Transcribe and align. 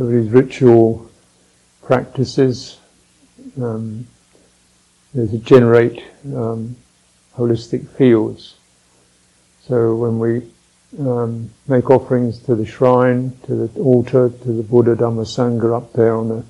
So 0.00 0.06
these 0.06 0.30
ritual 0.30 1.10
practices, 1.82 2.78
um, 3.60 4.06
they 5.12 5.36
generate 5.36 6.02
um, 6.34 6.74
holistic 7.36 7.86
fields. 7.86 8.54
So 9.66 9.94
when 9.96 10.18
we 10.18 10.50
um, 11.00 11.50
make 11.68 11.90
offerings 11.90 12.38
to 12.44 12.54
the 12.54 12.64
shrine, 12.64 13.36
to 13.44 13.66
the 13.66 13.78
altar, 13.78 14.30
to 14.30 14.52
the 14.52 14.62
Buddha 14.62 14.96
Dhamma 14.96 15.26
Sangha 15.26 15.76
up 15.76 15.92
there 15.92 16.16
on 16.16 16.30
the, 16.30 16.44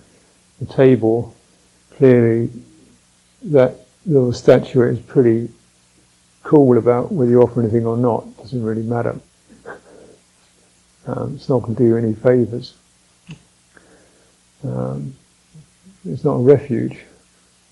the 0.61 0.73
table, 0.73 1.35
clearly 1.97 2.51
that 3.43 3.75
little 4.07 4.33
statue 4.33 4.83
is 4.83 5.01
pretty 5.01 5.51
cool 6.45 6.79
about 6.79 7.11
whether 7.11 7.33
you 7.33 7.43
offer 7.43 7.61
anything 7.61 7.85
or 7.85 7.97
not. 7.97 8.29
It 8.29 8.37
doesn't 8.37 8.63
really 8.63 8.85
matter. 8.85 9.19
Um, 11.07 11.35
it's 11.35 11.49
not 11.49 11.63
going 11.63 11.75
to 11.75 11.83
do 11.83 11.89
you 11.89 11.97
any 11.97 12.13
favours. 12.13 12.75
Um, 14.65 15.17
it's 16.05 16.25
not 16.25 16.35
a 16.35 16.43
refuge, 16.43 16.99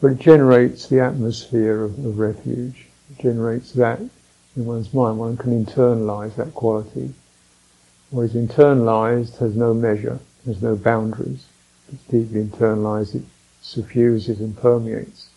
but 0.00 0.12
it 0.12 0.18
generates 0.18 0.86
the 0.86 1.00
atmosphere 1.00 1.82
of, 1.82 1.98
of 2.04 2.18
refuge. 2.18 2.86
It 3.10 3.22
generates 3.22 3.72
that 3.72 4.00
in 4.00 4.66
one's 4.66 4.92
mind. 4.92 5.18
One 5.18 5.36
can 5.36 5.64
internalize 5.64 6.34
that 6.36 6.54
quality. 6.54 7.14
What 8.10 8.22
is 8.22 8.34
internalized 8.34 9.38
has 9.38 9.54
no 9.54 9.74
measure, 9.74 10.18
has 10.46 10.62
no 10.62 10.76
boundaries. 10.76 11.46
It's 11.92 12.02
deeply 12.04 12.44
internalized, 12.44 13.14
it 13.14 13.22
suffuses 13.62 14.40
and 14.40 14.56
permeates. 14.56 15.28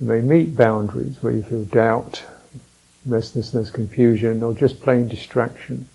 You 0.00 0.06
may 0.08 0.20
meet 0.20 0.56
boundaries 0.56 1.22
where 1.22 1.32
you 1.32 1.42
feel 1.42 1.64
doubt, 1.64 2.22
restlessness, 3.06 3.70
confusion, 3.70 4.42
or 4.42 4.52
just 4.52 4.80
plain 4.80 5.08
distraction. 5.08 5.88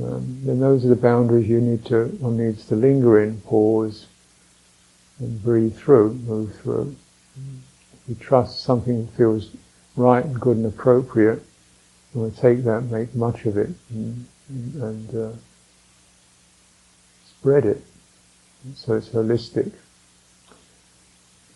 Um, 0.00 0.40
then 0.44 0.60
those 0.60 0.84
are 0.84 0.88
the 0.88 0.96
boundaries 0.96 1.48
you 1.48 1.60
need 1.60 1.84
to, 1.86 2.06
one 2.20 2.38
needs 2.38 2.64
to 2.66 2.76
linger 2.76 3.20
in, 3.20 3.40
pause, 3.42 4.06
and 5.18 5.42
breathe 5.42 5.76
through, 5.76 6.14
move 6.14 6.54
through. 6.60 6.96
You 8.08 8.14
trust 8.14 8.62
something 8.62 9.06
feels 9.08 9.50
right 9.96 10.24
and 10.24 10.40
good 10.40 10.56
and 10.56 10.66
appropriate, 10.66 11.42
you 12.14 12.20
want 12.20 12.34
to 12.34 12.40
take 12.40 12.64
that, 12.64 12.82
make 12.82 13.14
much 13.14 13.44
of 13.44 13.58
it, 13.58 13.70
and, 13.90 14.26
and 14.48 15.14
uh, 15.14 15.32
spread 17.26 17.66
it 17.66 17.84
so 18.74 18.94
it's 18.94 19.08
holistic. 19.08 19.72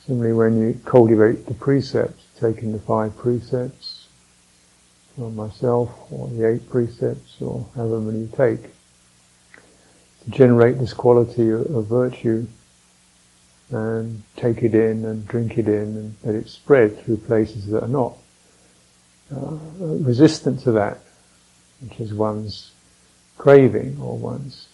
Similarly, 0.06 0.32
when 0.34 0.60
you 0.60 0.80
cultivate 0.84 1.46
the 1.46 1.54
precepts, 1.54 2.24
taking 2.38 2.72
the 2.72 2.78
five 2.78 3.16
precepts 3.16 3.95
from 5.16 5.34
myself, 5.34 5.90
or 6.10 6.28
the 6.28 6.46
eight 6.46 6.68
precepts, 6.68 7.40
or 7.40 7.66
however 7.74 8.00
many 8.00 8.20
you 8.20 8.30
take, 8.36 8.62
to 10.24 10.30
generate 10.30 10.78
this 10.78 10.92
quality 10.92 11.50
of, 11.50 11.86
virtue 11.86 12.46
and 13.70 14.22
take 14.36 14.62
it 14.62 14.74
in 14.74 15.04
and 15.04 15.26
drink 15.26 15.58
it 15.58 15.66
in 15.66 15.96
and 15.96 16.16
let 16.22 16.34
it 16.34 16.48
spread 16.48 17.02
through 17.02 17.16
places 17.16 17.66
that 17.66 17.82
are 17.82 17.88
not 17.88 18.14
uh, 19.34 19.56
resistant 19.80 20.60
to 20.60 20.72
that, 20.72 20.98
which 21.80 21.98
is 21.98 22.14
one's 22.14 22.72
craving 23.38 23.98
or 24.00 24.16
one's 24.16 24.68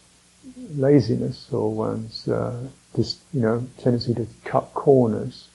laziness 0.75 1.49
or 1.53 1.73
one's 1.73 2.29
uh, 2.29 2.69
you 2.97 3.41
know 3.41 3.67
tendency 3.79 4.13
to 4.13 4.27
cut 4.45 4.73
corners 4.75 5.49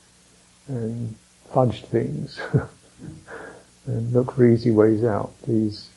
and 0.67 1.15
fudge 1.53 1.83
things 1.85 2.39
and 3.87 4.13
look 4.13 4.33
for 4.33 4.45
easy 4.45 4.71
ways 4.71 5.03
out. 5.03 5.33
These, 5.47 5.89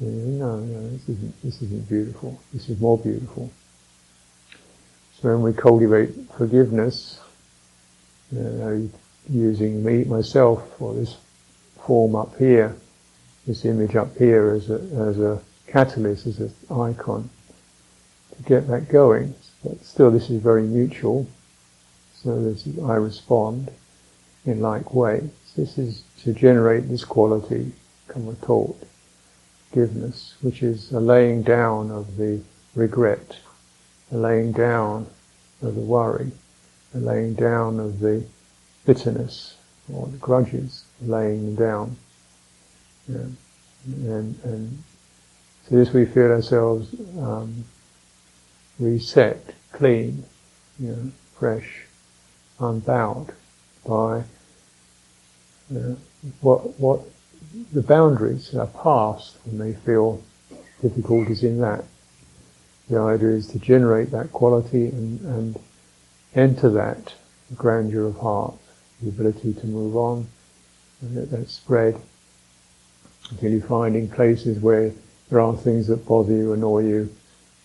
no, 0.00 0.58
no, 0.58 0.88
this 0.90 1.08
isn't 1.08 1.42
this 1.42 1.62
isn't 1.62 1.88
beautiful. 1.88 2.40
This 2.52 2.68
is 2.68 2.80
more 2.80 2.98
beautiful. 2.98 3.50
So 5.20 5.28
when 5.28 5.42
we 5.42 5.52
cultivate 5.52 6.10
forgiveness, 6.36 7.20
you 8.32 8.40
know, 8.40 8.90
using 9.28 9.84
me 9.84 10.04
myself 10.04 10.80
or 10.80 10.94
this 10.94 11.16
form 11.86 12.16
up 12.16 12.36
here, 12.38 12.74
this 13.46 13.64
image 13.64 13.94
up 13.94 14.16
here 14.16 14.50
as 14.50 14.70
a, 14.70 14.74
as 14.74 15.18
a 15.20 15.40
catalyst, 15.66 16.26
as 16.26 16.40
an 16.40 16.52
icon, 16.70 17.30
to 18.36 18.42
get 18.42 18.66
that 18.68 18.88
going. 18.88 19.34
But 19.62 19.84
still, 19.84 20.10
this 20.10 20.30
is 20.30 20.42
very 20.42 20.62
mutual. 20.62 21.28
So 22.14 22.42
this 22.42 22.66
is, 22.66 22.78
I 22.80 22.94
respond 22.94 23.70
in 24.44 24.60
like 24.60 24.94
way. 24.94 25.30
This 25.56 25.78
is 25.78 26.02
to 26.22 26.32
generate 26.32 26.88
this 26.88 27.04
quality, 27.04 27.72
come 28.08 28.34
taught, 28.42 28.80
forgiveness, 29.68 30.34
which 30.40 30.62
is 30.62 30.92
a 30.92 31.00
laying 31.00 31.42
down 31.42 31.90
of 31.90 32.16
the 32.16 32.40
regret, 32.74 33.38
a 34.12 34.16
laying 34.16 34.52
down 34.52 35.06
of 35.62 35.74
the 35.74 35.80
worry, 35.80 36.30
a 36.94 36.98
laying 36.98 37.34
down 37.34 37.80
of 37.80 37.98
the 38.00 38.24
bitterness 38.84 39.56
or 39.92 40.06
the 40.06 40.16
grudges, 40.18 40.84
laying 41.00 41.56
down. 41.56 41.96
Yeah. 43.08 43.26
And, 43.86 44.38
and 44.44 44.82
so 45.68 45.74
this 45.74 45.92
we 45.92 46.04
feel 46.04 46.30
ourselves 46.30 46.94
um, 47.18 47.64
reset, 48.78 49.54
clean, 49.72 50.24
you 50.78 50.88
know, 50.88 51.12
fresh, 51.36 51.86
unbowed 52.60 53.32
by 53.84 54.22
what 56.40 56.78
what 56.78 57.00
the 57.72 57.82
boundaries 57.82 58.54
are 58.54 58.66
past 58.66 59.36
when 59.44 59.58
they 59.58 59.74
feel 59.80 60.22
difficulties 60.80 61.42
in 61.42 61.60
that. 61.60 61.84
The 62.88 62.98
idea 62.98 63.30
is 63.30 63.46
to 63.48 63.58
generate 63.58 64.10
that 64.10 64.32
quality 64.32 64.86
and, 64.88 65.20
and 65.20 65.60
enter 66.34 66.70
that 66.70 67.14
grandeur 67.54 68.06
of 68.06 68.16
heart, 68.16 68.54
the 69.02 69.08
ability 69.08 69.54
to 69.54 69.66
move 69.66 69.96
on, 69.96 70.26
and 71.00 71.16
let 71.16 71.30
that 71.30 71.48
spread 71.48 72.00
until 73.30 73.50
you 73.50 73.60
find 73.60 73.96
in 73.96 74.08
places 74.08 74.58
where 74.58 74.92
there 75.30 75.40
are 75.40 75.56
things 75.56 75.86
that 75.86 76.06
bother 76.06 76.32
you, 76.32 76.52
annoy 76.52 76.80
you, 76.80 77.16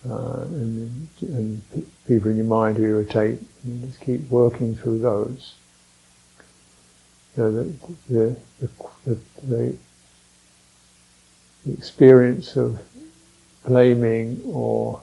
uh, 0.10 0.42
and, 0.44 1.08
and, 1.22 1.62
people 2.08 2.32
in 2.32 2.38
your 2.38 2.46
mind 2.46 2.78
who 2.78 2.84
irritate, 2.84 3.38
you 3.66 3.86
just 3.86 4.00
keep 4.00 4.22
working 4.30 4.74
through 4.74 5.00
those. 5.00 5.56
So 7.38 7.52
the, 7.52 7.64
the, 8.10 8.36
the, 8.60 8.70
the, 9.06 9.78
the 11.66 11.72
experience 11.72 12.58
of 12.58 12.80
blaming 13.64 14.42
or 14.48 15.00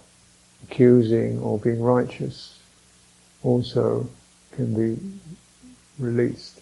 accusing 0.64 1.38
or 1.38 1.60
being 1.60 1.80
righteous 1.80 2.58
also 3.44 4.08
can 4.50 4.74
be 4.74 5.00
released. 6.00 6.60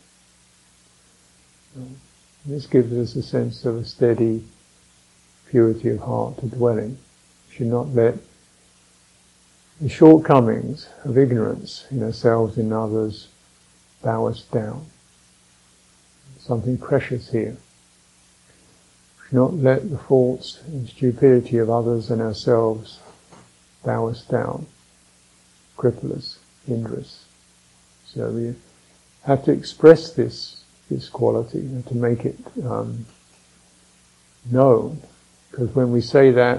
This 2.45 2.67
gives 2.67 2.93
us 2.93 3.17
a 3.17 3.23
sense 3.23 3.65
of 3.65 3.77
a 3.77 3.85
steady 3.87 4.45
purity 5.49 5.89
of 5.89 6.01
heart 6.01 6.37
to 6.41 6.49
dwell 6.49 6.77
in. 6.77 6.99
We 7.49 7.55
should 7.55 7.69
not 7.69 7.89
let 7.95 8.19
the 9.81 9.89
shortcomings 9.89 10.91
of 11.05 11.17
ignorance 11.17 11.87
in 11.91 12.03
ourselves 12.03 12.59
and 12.59 12.75
others 12.75 13.29
bow 14.03 14.27
us 14.27 14.43
down. 14.43 14.85
Something 16.47 16.77
precious 16.77 17.31
here. 17.31 17.57
We 19.17 19.29
should 19.29 19.37
not 19.37 19.55
let 19.55 19.89
the 19.91 19.99
faults 19.99 20.61
and 20.67 20.89
stupidity 20.89 21.59
of 21.59 21.71
others 21.71 22.11
and 22.11 22.21
ourselves 22.21 22.99
bow 23.85 24.09
us 24.09 24.25
down, 24.25 24.67
cripple 25.79 26.17
us, 26.17 26.39
hinder 26.67 26.99
us. 26.99 27.27
So 28.07 28.29
we 28.31 28.55
have 29.25 29.45
to 29.45 29.53
express 29.53 30.13
this 30.13 30.63
this 30.91 31.09
quality 31.09 31.61
and 31.61 31.87
to 31.87 31.95
make 31.95 32.25
it 32.25 32.39
um, 32.65 33.07
known. 34.51 35.01
Because 35.51 35.75
when 35.75 35.93
we 35.93 36.01
say 36.01 36.31
that 36.33 36.59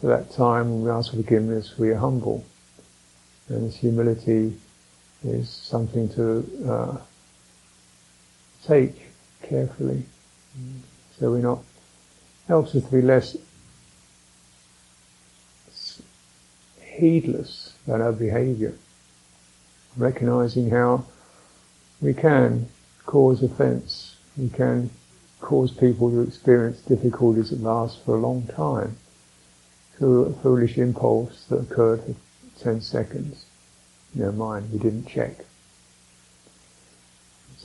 for 0.00 0.06
that 0.06 0.30
time, 0.30 0.70
when 0.70 0.82
we 0.84 0.90
ask 0.90 1.10
for 1.10 1.16
forgiveness, 1.16 1.76
we 1.78 1.90
are 1.90 1.96
humble. 1.96 2.44
And 3.48 3.66
this 3.66 3.76
humility 3.76 4.56
is 5.24 5.48
something 5.48 6.08
to 6.10 6.68
uh, 6.68 6.96
take 8.66 9.06
carefully. 9.42 10.04
So 11.18 11.30
we're 11.30 11.38
not, 11.38 11.62
helps 12.48 12.74
us 12.74 12.84
to 12.84 12.90
be 12.90 13.02
less 13.02 13.36
heedless 16.80 17.74
about 17.86 18.00
our 18.00 18.12
behavior. 18.12 18.74
Recognizing 19.96 20.70
how 20.70 21.06
we 22.00 22.14
can 22.14 22.68
cause 23.06 23.42
offence. 23.42 24.16
We 24.36 24.48
can 24.48 24.90
cause 25.40 25.70
people 25.70 26.10
to 26.10 26.20
experience 26.22 26.80
difficulties 26.80 27.50
that 27.50 27.60
last 27.60 28.04
for 28.04 28.16
a 28.16 28.20
long 28.20 28.46
time 28.46 28.96
through 29.96 30.24
a 30.24 30.32
foolish 30.34 30.76
impulse 30.76 31.44
that 31.46 31.56
occurred 31.56 32.02
for 32.02 32.14
10 32.62 32.80
seconds 32.80 33.46
in 34.14 34.22
our 34.24 34.32
mind 34.32 34.72
we 34.72 34.78
didn't 34.78 35.06
check. 35.06 35.44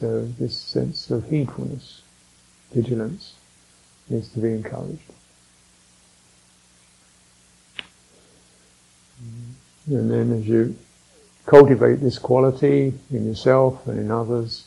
So 0.01 0.25
this 0.39 0.57
sense 0.57 1.11
of 1.11 1.25
heedfulness, 1.25 2.01
vigilance, 2.73 3.35
needs 4.09 4.29
to 4.29 4.39
be 4.39 4.47
encouraged. 4.53 4.99
Mm. 9.23 9.53
And 9.89 10.09
then 10.11 10.31
as 10.39 10.47
you 10.47 10.75
cultivate 11.45 11.97
this 11.97 12.17
quality 12.17 12.95
in 13.11 13.27
yourself 13.27 13.85
and 13.85 13.99
in 13.99 14.09
others, 14.09 14.65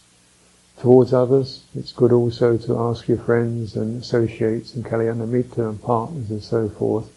towards 0.79 1.13
others, 1.13 1.65
it's 1.75 1.91
good 1.91 2.13
also 2.13 2.57
to 2.57 2.79
ask 2.79 3.09
your 3.09 3.19
friends 3.19 3.75
and 3.75 4.01
associates 4.01 4.73
and 4.75 4.85
kalyanamitta 4.85 5.69
and 5.69 5.83
partners 5.83 6.31
and 6.31 6.45
so 6.45 6.69
forth, 6.69 7.11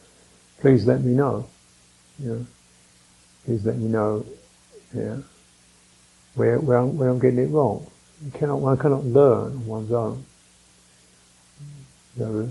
please 0.60 0.88
let 0.88 1.04
me 1.04 1.14
know. 1.14 1.48
You 2.18 2.30
know, 2.30 2.48
please 3.46 3.64
let 3.64 3.78
me 3.78 3.88
know 3.88 4.26
yeah, 4.92 5.18
where, 6.34 6.58
where, 6.58 6.84
where 6.84 7.10
I'm 7.10 7.20
getting 7.20 7.38
it 7.38 7.52
wrong. 7.52 7.88
You 8.24 8.32
cannot, 8.32 8.60
one 8.60 8.78
cannot 8.78 9.06
learn 9.06 9.52
on 9.52 9.66
one's 9.66 9.92
own. 9.92 10.26
So, 12.18 12.50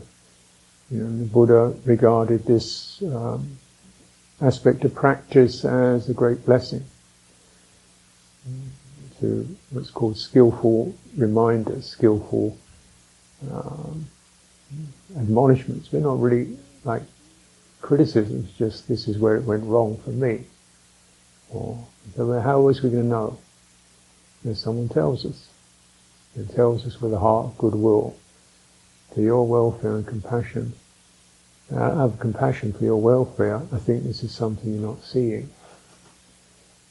you 0.90 0.98
know, 0.98 1.18
the 1.18 1.24
Buddha 1.24 1.74
regarded 1.84 2.44
this 2.44 3.02
um, 3.02 3.58
aspect 4.40 4.84
of 4.84 4.94
practice 4.94 5.64
as 5.64 6.08
a 6.08 6.14
great 6.14 6.44
blessing 6.46 6.84
to 9.20 9.56
what's 9.70 9.90
called 9.90 10.16
skillful 10.16 10.94
reminders, 11.16 11.86
skillful 11.86 12.56
um, 13.50 14.06
admonishments. 15.16 15.88
They're 15.88 16.00
not 16.00 16.20
really 16.20 16.58
like 16.84 17.02
criticisms, 17.80 18.52
just 18.52 18.86
this 18.88 19.08
is 19.08 19.18
where 19.18 19.36
it 19.36 19.44
went 19.44 19.64
wrong 19.64 19.96
for 20.04 20.10
me. 20.10 20.44
Or 21.50 21.86
how 22.16 22.68
else 22.68 22.80
are 22.80 22.82
we 22.84 22.90
going 22.90 23.02
to 23.02 23.08
know? 23.08 23.38
If 24.44 24.58
someone 24.58 24.88
tells 24.88 25.24
us. 25.24 25.48
It 26.36 26.54
tells 26.54 26.86
us 26.86 27.00
with 27.00 27.14
a 27.14 27.18
heart 27.18 27.46
of 27.46 27.58
goodwill 27.58 28.14
to 29.14 29.22
your 29.22 29.46
welfare 29.46 29.96
and 29.96 30.06
compassion. 30.06 30.74
Out 31.74 31.92
of 31.92 32.20
compassion 32.20 32.72
for 32.72 32.84
your 32.84 33.00
welfare, 33.00 33.62
I 33.72 33.78
think 33.78 34.04
this 34.04 34.22
is 34.22 34.32
something 34.32 34.72
you're 34.72 34.82
not 34.82 35.02
seeing. 35.02 35.48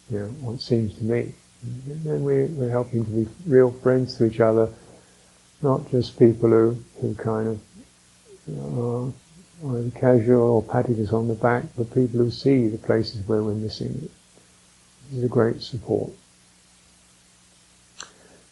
You 0.10 0.20
know, 0.20 0.26
what 0.42 0.62
seems 0.62 0.96
to 0.96 1.04
me. 1.04 1.34
And 1.64 2.04
then 2.04 2.24
we, 2.24 2.46
we're 2.46 2.70
helping 2.70 3.06
to 3.06 3.12
be 3.12 3.28
real 3.46 3.72
friends 3.72 4.18
to 4.18 4.26
each 4.26 4.40
other, 4.40 4.70
not 5.62 5.90
just 5.92 6.20
people 6.20 6.50
who, 6.50 6.78
who 7.00 7.16
kind 7.16 7.48
of 7.48 7.62
uh, 8.52 9.68
are 9.68 9.90
casual 9.92 10.42
or 10.42 10.64
patting 10.64 11.02
us 11.02 11.14
on 11.14 11.28
the 11.28 11.36
back, 11.36 11.64
but 11.78 11.94
people 11.94 12.20
who 12.20 12.32
see 12.32 12.68
the 12.68 12.78
places 12.78 13.26
where 13.28 13.42
we're 13.42 13.54
missing 13.54 13.94
it. 14.04 14.12
This 15.10 15.20
is 15.20 15.24
a 15.24 15.30
great 15.30 15.62
support. 15.62 16.12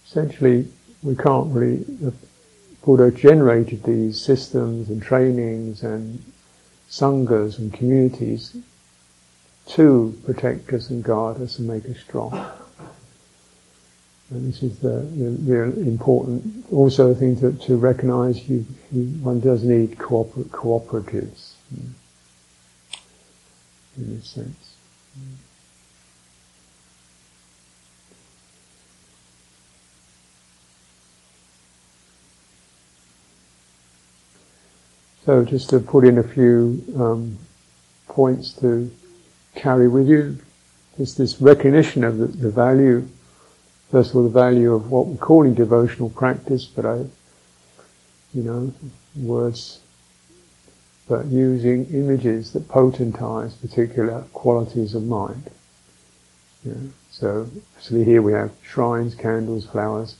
Essentially, 0.05 0.67
we 1.03 1.15
can't 1.15 1.53
really, 1.53 1.77
the 1.77 2.13
Buddha 2.85 3.11
generated 3.11 3.83
these 3.83 4.19
systems 4.19 4.89
and 4.89 5.01
trainings 5.01 5.83
and 5.83 6.23
sanghas 6.89 7.57
and 7.57 7.73
communities 7.73 8.55
to 9.67 10.17
protect 10.25 10.71
us 10.73 10.89
and 10.89 11.03
guard 11.03 11.41
us 11.41 11.59
and 11.59 11.67
make 11.67 11.85
us 11.85 11.97
strong. 12.00 12.33
And 14.29 14.51
this 14.51 14.63
is 14.63 14.79
the, 14.79 14.89
the 14.89 15.29
real 15.41 15.71
important, 15.88 16.65
also 16.71 17.13
thing 17.13 17.39
to, 17.39 17.53
to 17.67 17.77
recognize 17.77 18.50
you, 18.50 18.65
you, 18.91 19.03
one 19.21 19.39
does 19.39 19.63
need 19.63 19.97
cooper, 20.00 20.41
cooperatives 20.44 21.53
in 23.97 24.15
this 24.15 24.27
sense. 24.27 24.75
So 35.25 35.45
just 35.45 35.69
to 35.69 35.79
put 35.79 36.05
in 36.05 36.17
a 36.17 36.23
few 36.23 36.83
um, 36.97 37.37
points 38.07 38.53
to 38.53 38.91
carry 39.55 39.87
with 39.87 40.07
you, 40.07 40.37
just 40.97 41.17
this 41.17 41.41
recognition 41.41 42.03
of 42.03 42.17
the, 42.17 42.27
the 42.27 42.49
value 42.49 43.07
first 43.93 44.09
of 44.09 44.15
all, 44.15 44.23
the 44.23 44.29
value 44.29 44.73
of 44.73 44.89
what 44.89 45.05
we're 45.05 45.17
calling 45.17 45.53
devotional 45.53 46.09
practice, 46.09 46.65
but 46.65 46.83
I, 46.83 47.05
you 48.33 48.41
know, 48.41 48.73
words, 49.15 49.81
but 51.07 51.27
using 51.27 51.85
images 51.93 52.53
that 52.53 52.67
potentize 52.67 53.53
particular 53.61 54.23
qualities 54.33 54.95
of 54.95 55.03
mind. 55.03 55.51
Yeah. 56.65 56.73
So, 57.11 57.47
so 57.79 58.03
here 58.03 58.23
we 58.23 58.33
have 58.33 58.49
shrines, 58.63 59.13
candles, 59.13 59.67
flowers. 59.67 60.15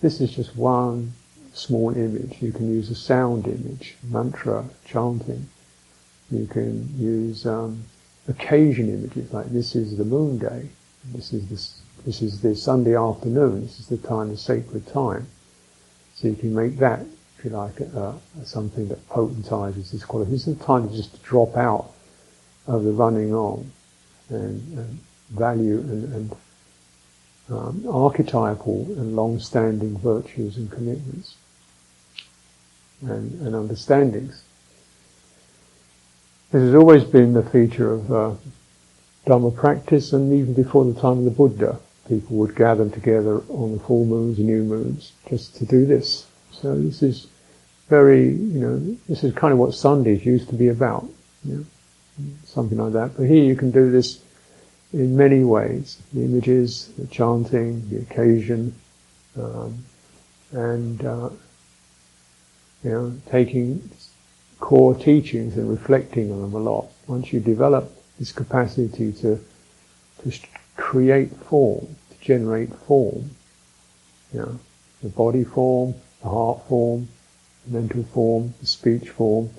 This 0.00 0.22
is 0.22 0.34
just 0.34 0.56
one 0.56 1.12
small 1.52 1.96
image. 1.96 2.40
You 2.40 2.52
can 2.52 2.72
use 2.72 2.90
a 2.90 2.94
sound 2.94 3.46
image, 3.46 3.96
mantra, 4.02 4.64
chanting. 4.84 5.48
You 6.30 6.46
can 6.46 6.88
use 6.98 7.46
um, 7.46 7.84
occasion 8.28 8.88
images, 8.88 9.32
like 9.32 9.46
this 9.46 9.74
is 9.74 9.96
the 9.96 10.04
moon 10.04 10.38
day, 10.38 10.68
this 11.04 11.32
is 11.32 11.48
this 11.48 11.80
this 12.04 12.22
is 12.22 12.40
the 12.40 12.56
Sunday 12.56 12.96
afternoon. 12.96 13.62
This 13.62 13.78
is 13.78 13.86
the 13.86 13.96
time, 13.96 14.30
the 14.30 14.36
sacred 14.36 14.86
time. 14.88 15.26
So 16.14 16.28
you 16.28 16.34
can 16.34 16.52
make 16.52 16.78
that, 16.78 17.06
if 17.38 17.44
you 17.44 17.50
like, 17.50 17.80
uh, 17.80 18.14
something 18.44 18.88
that 18.88 19.08
potentizes 19.08 19.92
this 19.92 20.04
quality. 20.04 20.32
This 20.32 20.48
is 20.48 20.58
the 20.58 20.64
time 20.64 20.88
to 20.88 20.96
just 20.96 21.22
drop 21.22 21.56
out 21.56 21.92
of 22.66 22.82
the 22.82 22.90
running 22.90 23.32
on 23.32 23.70
and, 24.30 24.78
and 24.78 24.98
value 25.30 25.78
and, 25.78 26.12
and 26.12 26.36
um, 27.50 27.84
archetypal 27.88 28.86
and 28.96 29.14
long-standing 29.14 29.98
virtues 29.98 30.56
and 30.56 30.70
commitments 30.70 31.36
and, 33.02 33.40
and, 33.40 33.54
understandings. 33.54 34.42
This 36.50 36.62
has 36.62 36.74
always 36.74 37.04
been 37.04 37.32
the 37.32 37.42
feature 37.42 37.92
of 37.92 38.12
uh, 38.12 38.34
Dharma 39.26 39.50
practice, 39.50 40.12
and 40.12 40.32
even 40.32 40.54
before 40.54 40.84
the 40.84 41.00
time 41.00 41.18
of 41.18 41.24
the 41.24 41.30
Buddha, 41.30 41.78
people 42.08 42.36
would 42.38 42.54
gather 42.54 42.88
together 42.88 43.42
on 43.48 43.72
the 43.72 43.80
full 43.80 44.04
moons 44.04 44.38
and 44.38 44.46
new 44.46 44.62
moons 44.62 45.12
just 45.28 45.56
to 45.56 45.64
do 45.64 45.86
this. 45.86 46.26
So 46.50 46.76
this 46.78 47.02
is 47.02 47.26
very, 47.88 48.28
you 48.30 48.60
know, 48.60 48.96
this 49.08 49.24
is 49.24 49.34
kind 49.34 49.52
of 49.52 49.58
what 49.58 49.74
Sundays 49.74 50.24
used 50.24 50.48
to 50.48 50.54
be 50.54 50.68
about, 50.68 51.08
you 51.44 51.56
know, 51.56 51.64
something 52.44 52.78
like 52.78 52.92
that. 52.92 53.16
But 53.16 53.24
here 53.28 53.44
you 53.44 53.56
can 53.56 53.70
do 53.70 53.90
this 53.90 54.20
in 54.92 55.16
many 55.16 55.44
ways: 55.44 56.00
the 56.12 56.22
images, 56.24 56.88
the 56.98 57.06
chanting, 57.06 57.88
the 57.88 57.98
occasion, 57.98 58.74
um, 59.36 59.84
and 60.52 61.04
uh, 61.04 61.30
you 62.82 62.90
know, 62.90 63.14
taking 63.30 63.90
core 64.60 64.94
teachings 64.94 65.56
and 65.56 65.68
reflecting 65.70 66.32
on 66.32 66.40
them 66.42 66.54
a 66.54 66.58
lot. 66.58 66.88
Once 67.06 67.32
you 67.32 67.40
develop 67.40 67.92
this 68.18 68.32
capacity 68.32 69.12
to 69.12 69.38
to 70.22 70.38
create 70.76 71.34
form, 71.36 71.86
to 72.10 72.18
generate 72.20 72.74
form. 72.86 73.30
You 74.32 74.40
know, 74.40 74.58
the 75.02 75.08
body 75.08 75.44
form, 75.44 75.94
the 76.22 76.28
heart 76.28 76.66
form, 76.68 77.08
the 77.66 77.80
mental 77.80 78.04
form, 78.04 78.54
the 78.60 78.66
speech 78.66 79.10
form. 79.10 79.50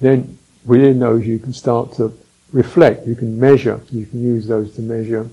Then 0.00 0.38
within 0.64 0.98
those 0.98 1.26
you 1.26 1.38
can 1.38 1.52
start 1.52 1.94
to 1.94 2.16
reflect, 2.52 3.06
you 3.06 3.14
can 3.14 3.38
measure, 3.38 3.80
you 3.90 4.06
can 4.06 4.22
use 4.22 4.46
those 4.46 4.74
to 4.76 4.82
measure, 4.82 5.28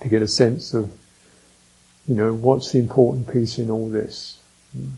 to 0.00 0.08
get 0.08 0.22
a 0.22 0.28
sense 0.28 0.74
of, 0.74 0.92
you 2.06 2.14
know, 2.14 2.32
what's 2.32 2.72
the 2.72 2.78
important 2.78 3.32
piece 3.32 3.58
in 3.58 3.70
all 3.70 3.88
this, 3.88 4.38
hmm. 4.72 4.88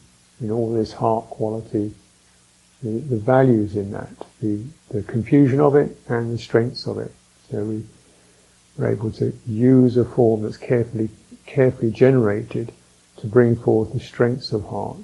In 0.40 0.50
all 0.50 0.72
this 0.72 0.92
heart 0.92 1.26
quality, 1.26 1.94
the, 2.82 2.90
the 2.90 3.18
values 3.18 3.76
in 3.76 3.90
that, 3.92 4.10
the, 4.40 4.62
the 4.90 5.02
confusion 5.02 5.60
of 5.60 5.74
it 5.74 5.96
and 6.08 6.32
the 6.32 6.38
strengths 6.38 6.86
of 6.86 6.98
it. 6.98 7.12
So 7.50 7.64
we 7.64 7.84
we're 8.78 8.92
able 8.92 9.10
to 9.10 9.36
use 9.44 9.96
a 9.96 10.04
form 10.04 10.42
that's 10.42 10.56
carefully, 10.56 11.10
carefully 11.46 11.90
generated 11.90 12.72
to 13.16 13.26
bring 13.26 13.56
forth 13.56 13.92
the 13.92 13.98
strengths 13.98 14.52
of 14.52 14.64
heart 14.66 14.98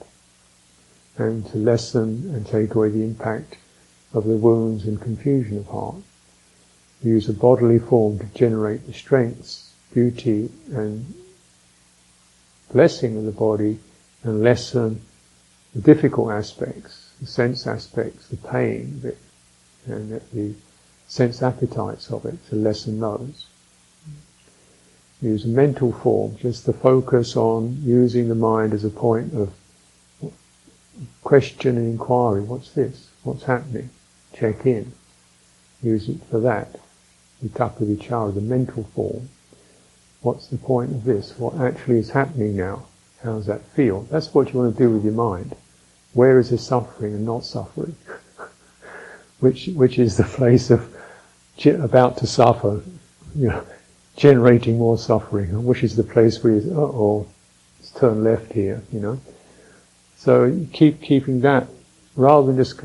and 1.19 1.45
to 1.47 1.59
lessen 1.59 2.31
and 2.33 2.47
take 2.47 2.75
away 2.75 2.91
the 2.91 3.03
impact 3.03 3.57
of 4.13 4.25
the 4.25 4.37
wounds 4.37 4.85
and 4.85 5.01
confusion 5.01 5.59
of 5.59 5.67
heart. 5.67 5.97
We 7.03 7.11
use 7.11 7.29
a 7.29 7.33
bodily 7.33 7.81
form 7.81 8.21
to 8.21 8.27
generate 8.27 8.87
the 8.87 8.93
strengths, 8.93 9.73
beauty 9.93 10.51
and 10.73 11.13
blessing 12.73 13.17
of 13.17 13.25
the 13.25 13.33
body 13.33 13.81
and 14.23 14.43
lessen 14.43 15.01
the 15.75 15.81
difficult 15.81 16.31
aspects, 16.31 17.11
the 17.21 17.27
sense 17.27 17.67
aspects, 17.67 18.29
the 18.29 18.37
pain 18.37 18.95
of 18.99 19.05
it, 19.07 19.19
and 19.87 20.21
the 20.33 20.55
sense 21.09 21.43
appetites 21.43 22.11
of 22.11 22.25
it, 22.25 22.37
to 22.49 22.57
lessen 22.57 23.01
those 23.01 23.47
use 25.25 25.45
a 25.45 25.49
mental 25.49 25.91
form, 25.91 26.37
just 26.37 26.67
to 26.67 26.73
focus 26.73 27.37
on 27.37 27.79
using 27.83 28.29
the 28.29 28.35
mind 28.35 28.75
as 28.75 28.85
a 28.85 28.91
point 28.91 29.33
of 29.35 29.53
question 31.23 31.79
and 31.79 31.93
inquiry. 31.93 32.43
What's 32.43 32.71
this? 32.73 33.11
What's 33.23 33.45
happening? 33.45 33.91
Check 34.35 34.67
in. 34.67 34.93
Use 35.83 36.09
it 36.09 36.23
for 36.31 36.41
that. 36.41 36.79
Vitakka 37.43 37.85
vichara, 37.85 38.35
the 38.35 38.41
mental 38.41 38.85
form. 38.95 39.29
What's 40.21 40.49
the 40.49 40.59
point 40.59 40.93
of 40.93 41.05
this? 41.05 41.39
What 41.39 41.57
actually 41.57 41.99
is 41.99 42.11
happening 42.11 42.57
now? 42.57 42.87
How 43.23 43.37
does 43.37 43.47
that 43.47 43.63
feel? 43.63 44.03
That's 44.11 44.33
what 44.35 44.53
you 44.53 44.61
want 44.61 44.77
to 44.77 44.83
do 44.83 44.91
with 44.91 45.05
your 45.05 45.15
mind. 45.15 45.57
Where 46.15 46.39
is 46.39 46.49
his 46.49 46.65
suffering 46.65 47.15
and 47.15 47.27
not 47.27 47.45
suffering? 47.45 47.95
which, 49.41 49.67
which 49.75 49.99
is 49.99 50.17
the 50.17 50.25
place 50.25 50.71
of 50.71 50.91
about 51.67 52.17
to 52.19 52.27
suffer, 52.27 52.83
you 53.37 53.49
know, 53.49 53.65
generating 54.17 54.79
more 54.79 54.99
suffering, 54.99 55.65
which 55.65 55.83
is 55.83 55.97
the 55.97 56.03
place 56.03 56.43
where 56.43 56.55
you, 56.55 56.75
oh, 56.75 57.27
let's 57.79 57.91
turn 57.91 58.25
left 58.25 58.53
here, 58.53 58.83
you 58.93 59.01
know. 59.01 59.21
So 60.17 60.45
you 60.45 60.69
keep 60.73 61.03
keeping 61.03 61.41
that, 61.41 61.67
rather 62.17 62.47
than 62.47 62.57
just 62.57 62.81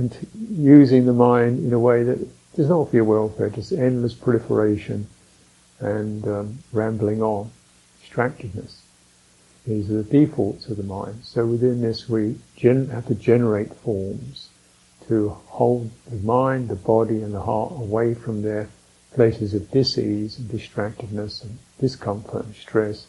using 0.51 1.05
the 1.05 1.13
mind 1.13 1.65
in 1.65 1.73
a 1.73 1.79
way 1.79 2.03
that 2.03 2.19
does 2.55 2.69
not 2.69 2.89
for 2.89 2.95
your 2.95 3.05
welfare, 3.05 3.49
just 3.49 3.71
endless 3.71 4.13
proliferation 4.13 5.07
and 5.79 6.27
um, 6.27 6.59
rambling 6.73 7.21
on, 7.21 7.49
distractedness. 8.03 8.78
These 9.69 9.91
are 9.91 10.01
the 10.01 10.25
defaults 10.25 10.65
of 10.65 10.77
the 10.77 10.83
mind. 10.83 11.19
So 11.21 11.45
within 11.45 11.81
this 11.81 12.09
we 12.09 12.39
gen- 12.55 12.89
have 12.89 13.05
to 13.05 13.13
generate 13.13 13.71
forms 13.75 14.49
to 15.07 15.29
hold 15.45 15.91
the 16.09 16.15
mind, 16.25 16.69
the 16.69 16.75
body 16.75 17.21
and 17.21 17.31
the 17.31 17.41
heart 17.41 17.73
away 17.73 18.15
from 18.15 18.41
their 18.41 18.67
places 19.13 19.53
of 19.53 19.69
disease 19.69 20.39
and 20.39 20.49
distractedness 20.49 21.43
and 21.43 21.59
discomfort 21.79 22.45
and 22.45 22.55
stress 22.55 23.05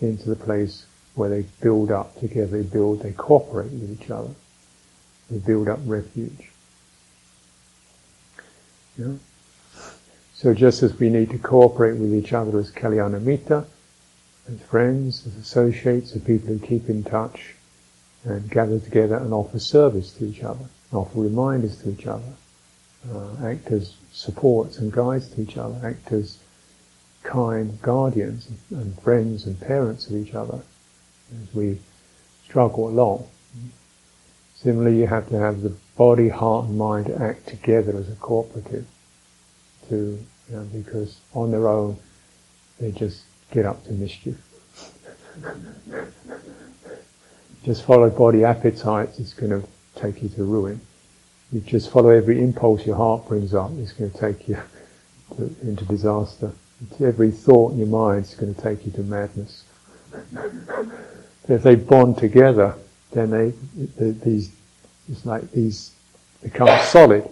into 0.00 0.28
the 0.28 0.34
place 0.34 0.86
where 1.14 1.30
they 1.30 1.42
build 1.60 1.92
up 1.92 2.18
together, 2.18 2.60
they 2.60 2.68
build, 2.68 3.02
they 3.02 3.12
cooperate 3.12 3.70
with 3.70 4.02
each 4.02 4.10
other. 4.10 4.34
They 5.30 5.38
build 5.38 5.68
up 5.68 5.78
refuge. 5.86 6.50
Yeah? 8.98 9.14
So 10.34 10.52
just 10.52 10.82
as 10.82 10.98
we 10.98 11.10
need 11.10 11.30
to 11.30 11.38
cooperate 11.38 11.96
with 11.96 12.12
each 12.12 12.32
other 12.32 12.58
as 12.58 12.72
Kalyanamitta, 12.72 13.66
as 14.52 14.60
friends, 14.62 15.26
as 15.26 15.36
associates, 15.36 16.14
as 16.14 16.22
people 16.22 16.48
who 16.48 16.58
keep 16.58 16.88
in 16.88 17.02
touch 17.04 17.54
and 18.24 18.50
gather 18.50 18.78
together 18.78 19.16
and 19.16 19.32
offer 19.32 19.58
service 19.58 20.12
to 20.14 20.26
each 20.26 20.42
other, 20.42 20.66
offer 20.92 21.20
reminders 21.20 21.76
to 21.78 21.90
each 21.90 22.06
other, 22.06 22.32
uh, 23.12 23.46
act 23.46 23.70
as 23.70 23.94
supports 24.12 24.78
and 24.78 24.92
guides 24.92 25.28
to 25.30 25.40
each 25.40 25.56
other, 25.56 25.78
act 25.84 26.12
as 26.12 26.38
kind 27.22 27.80
guardians 27.82 28.48
and 28.70 29.00
friends 29.00 29.46
and 29.46 29.60
parents 29.60 30.06
of 30.06 30.16
each 30.16 30.34
other 30.34 30.60
as 31.42 31.54
we 31.54 31.78
struggle 32.44 32.88
along. 32.88 33.26
Similarly, 34.56 34.98
you 34.98 35.06
have 35.06 35.28
to 35.30 35.38
have 35.38 35.62
the 35.62 35.74
body, 35.96 36.28
heart 36.28 36.66
and 36.66 36.78
mind 36.78 37.10
act 37.10 37.48
together 37.48 37.96
as 37.96 38.08
a 38.08 38.14
cooperative 38.16 38.86
to, 39.88 40.18
you 40.48 40.56
know, 40.56 40.64
because 40.72 41.20
on 41.34 41.50
their 41.50 41.68
own 41.68 41.96
they 42.78 42.90
just 42.90 43.22
get 43.52 43.64
up 43.64 43.84
to 43.84 43.92
mischief. 43.92 44.36
just 47.64 47.84
follow 47.84 48.10
body 48.10 48.44
appetites, 48.44 49.20
it's 49.20 49.34
going 49.34 49.50
to 49.50 49.68
take 49.94 50.22
you 50.22 50.28
to 50.30 50.42
ruin 50.42 50.80
you 51.52 51.60
just 51.60 51.90
follow 51.90 52.08
every 52.08 52.42
impulse 52.42 52.86
your 52.86 52.96
heart 52.96 53.28
brings 53.28 53.54
up, 53.54 53.70
it's 53.76 53.92
going 53.92 54.10
to 54.10 54.18
take 54.18 54.48
you 54.48 54.58
to, 55.36 55.54
into 55.62 55.84
disaster. 55.84 56.50
Every 56.98 57.30
thought 57.30 57.72
in 57.72 57.78
your 57.78 57.88
mind 57.88 58.24
is 58.24 58.34
going 58.34 58.54
to 58.54 58.60
take 58.60 58.86
you 58.86 58.92
to 58.92 59.02
madness. 59.02 59.64
if 61.48 61.62
they 61.62 61.74
bond 61.74 62.16
together, 62.18 62.74
then 63.12 63.30
they, 63.30 63.52
they, 63.98 64.10
these, 64.12 64.50
it's 65.10 65.26
like 65.26 65.50
these 65.52 65.92
become 66.42 66.68
solid. 66.86 67.28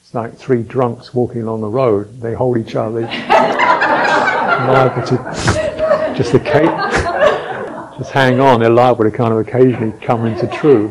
It's 0.00 0.14
like 0.14 0.38
three 0.38 0.62
drunks 0.62 1.12
walking 1.12 1.42
along 1.42 1.62
the 1.62 1.68
road. 1.68 2.20
They 2.20 2.34
hold 2.34 2.56
each 2.56 2.76
other. 2.76 3.02
liable 4.58 5.02
to 5.06 6.14
just 6.16 6.32
the 6.32 6.40
cake, 6.40 6.70
just 7.98 8.10
hang 8.10 8.40
on. 8.40 8.60
They're 8.60 8.70
liable 8.70 9.04
to 9.04 9.10
kind 9.10 9.32
of 9.32 9.38
occasionally 9.40 9.98
come 10.00 10.26
into 10.26 10.46
true. 10.48 10.88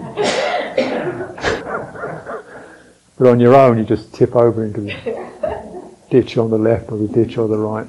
But 3.18 3.28
on 3.30 3.40
your 3.40 3.56
own, 3.56 3.78
you 3.78 3.86
just 3.86 4.14
tip 4.14 4.36
over 4.36 4.66
into 4.66 4.82
the 4.82 5.92
ditch 6.10 6.38
on 6.38 6.50
the 6.50 6.58
left 6.58 6.92
or 6.92 6.98
the 6.98 7.08
ditch 7.08 7.38
on 7.38 7.50
the 7.50 7.58
right. 7.58 7.88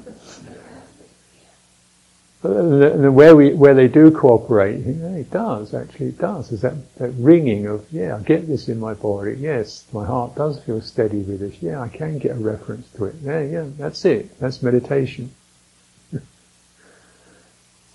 And 2.43 3.15
where 3.15 3.35
we 3.35 3.53
where 3.53 3.73
they 3.73 3.87
do 3.87 4.09
cooperate, 4.09 4.75
it 4.75 5.29
does 5.31 5.73
actually 5.73 6.07
it 6.07 6.19
does. 6.19 6.49
There's 6.49 6.61
that, 6.61 6.95
that 6.97 7.09
ringing 7.11 7.65
of 7.65 7.85
yeah, 7.91 8.15
I 8.15 8.21
get 8.21 8.47
this 8.47 8.69
in 8.69 8.79
my 8.79 8.93
body. 8.93 9.35
Yes, 9.37 9.85
my 9.91 10.05
heart 10.05 10.35
does 10.35 10.63
feel 10.63 10.79
steady 10.79 11.23
with 11.23 11.39
this. 11.41 11.61
Yeah, 11.61 11.81
I 11.81 11.89
can 11.89 12.19
get 12.19 12.31
a 12.37 12.39
reference 12.39 12.87
to 12.91 13.05
it. 13.05 13.15
Yeah, 13.21 13.41
yeah, 13.41 13.65
that's 13.77 14.05
it. 14.05 14.39
That's 14.39 14.61
meditation. 14.63 15.31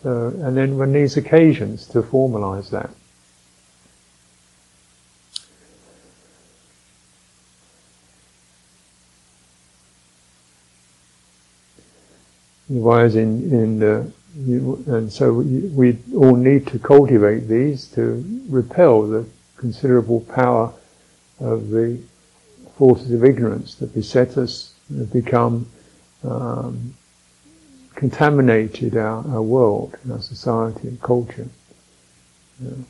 So, 0.02 0.28
and 0.40 0.56
then 0.56 0.78
when 0.78 0.92
these 0.92 1.16
occasions 1.16 1.86
to 1.88 2.02
formalize 2.02 2.70
that. 2.70 2.90
Otherwise, 12.70 13.16
in 13.16 13.52
in 13.52 13.78
the 13.78 14.10
and 14.34 15.12
so 15.12 15.32
we 15.34 15.98
all 16.16 16.36
need 16.36 16.66
to 16.68 16.78
cultivate 16.78 17.46
these 17.48 17.86
to 17.88 18.24
repel 18.48 19.02
the 19.02 19.26
considerable 19.56 20.22
power 20.22 20.72
of 21.38 21.68
the 21.68 22.00
forces 22.76 23.12
of 23.12 23.24
ignorance 23.24 23.74
that 23.74 23.94
beset 23.94 24.38
us, 24.38 24.74
that 24.88 25.12
become 25.12 25.66
um, 26.24 26.94
contaminated 28.02 28.96
our, 28.96 29.24
our 29.28 29.42
world, 29.42 29.96
our 30.10 30.20
society 30.20 30.88
and 30.88 31.00
culture. 31.00 31.46
Know, 32.58 32.84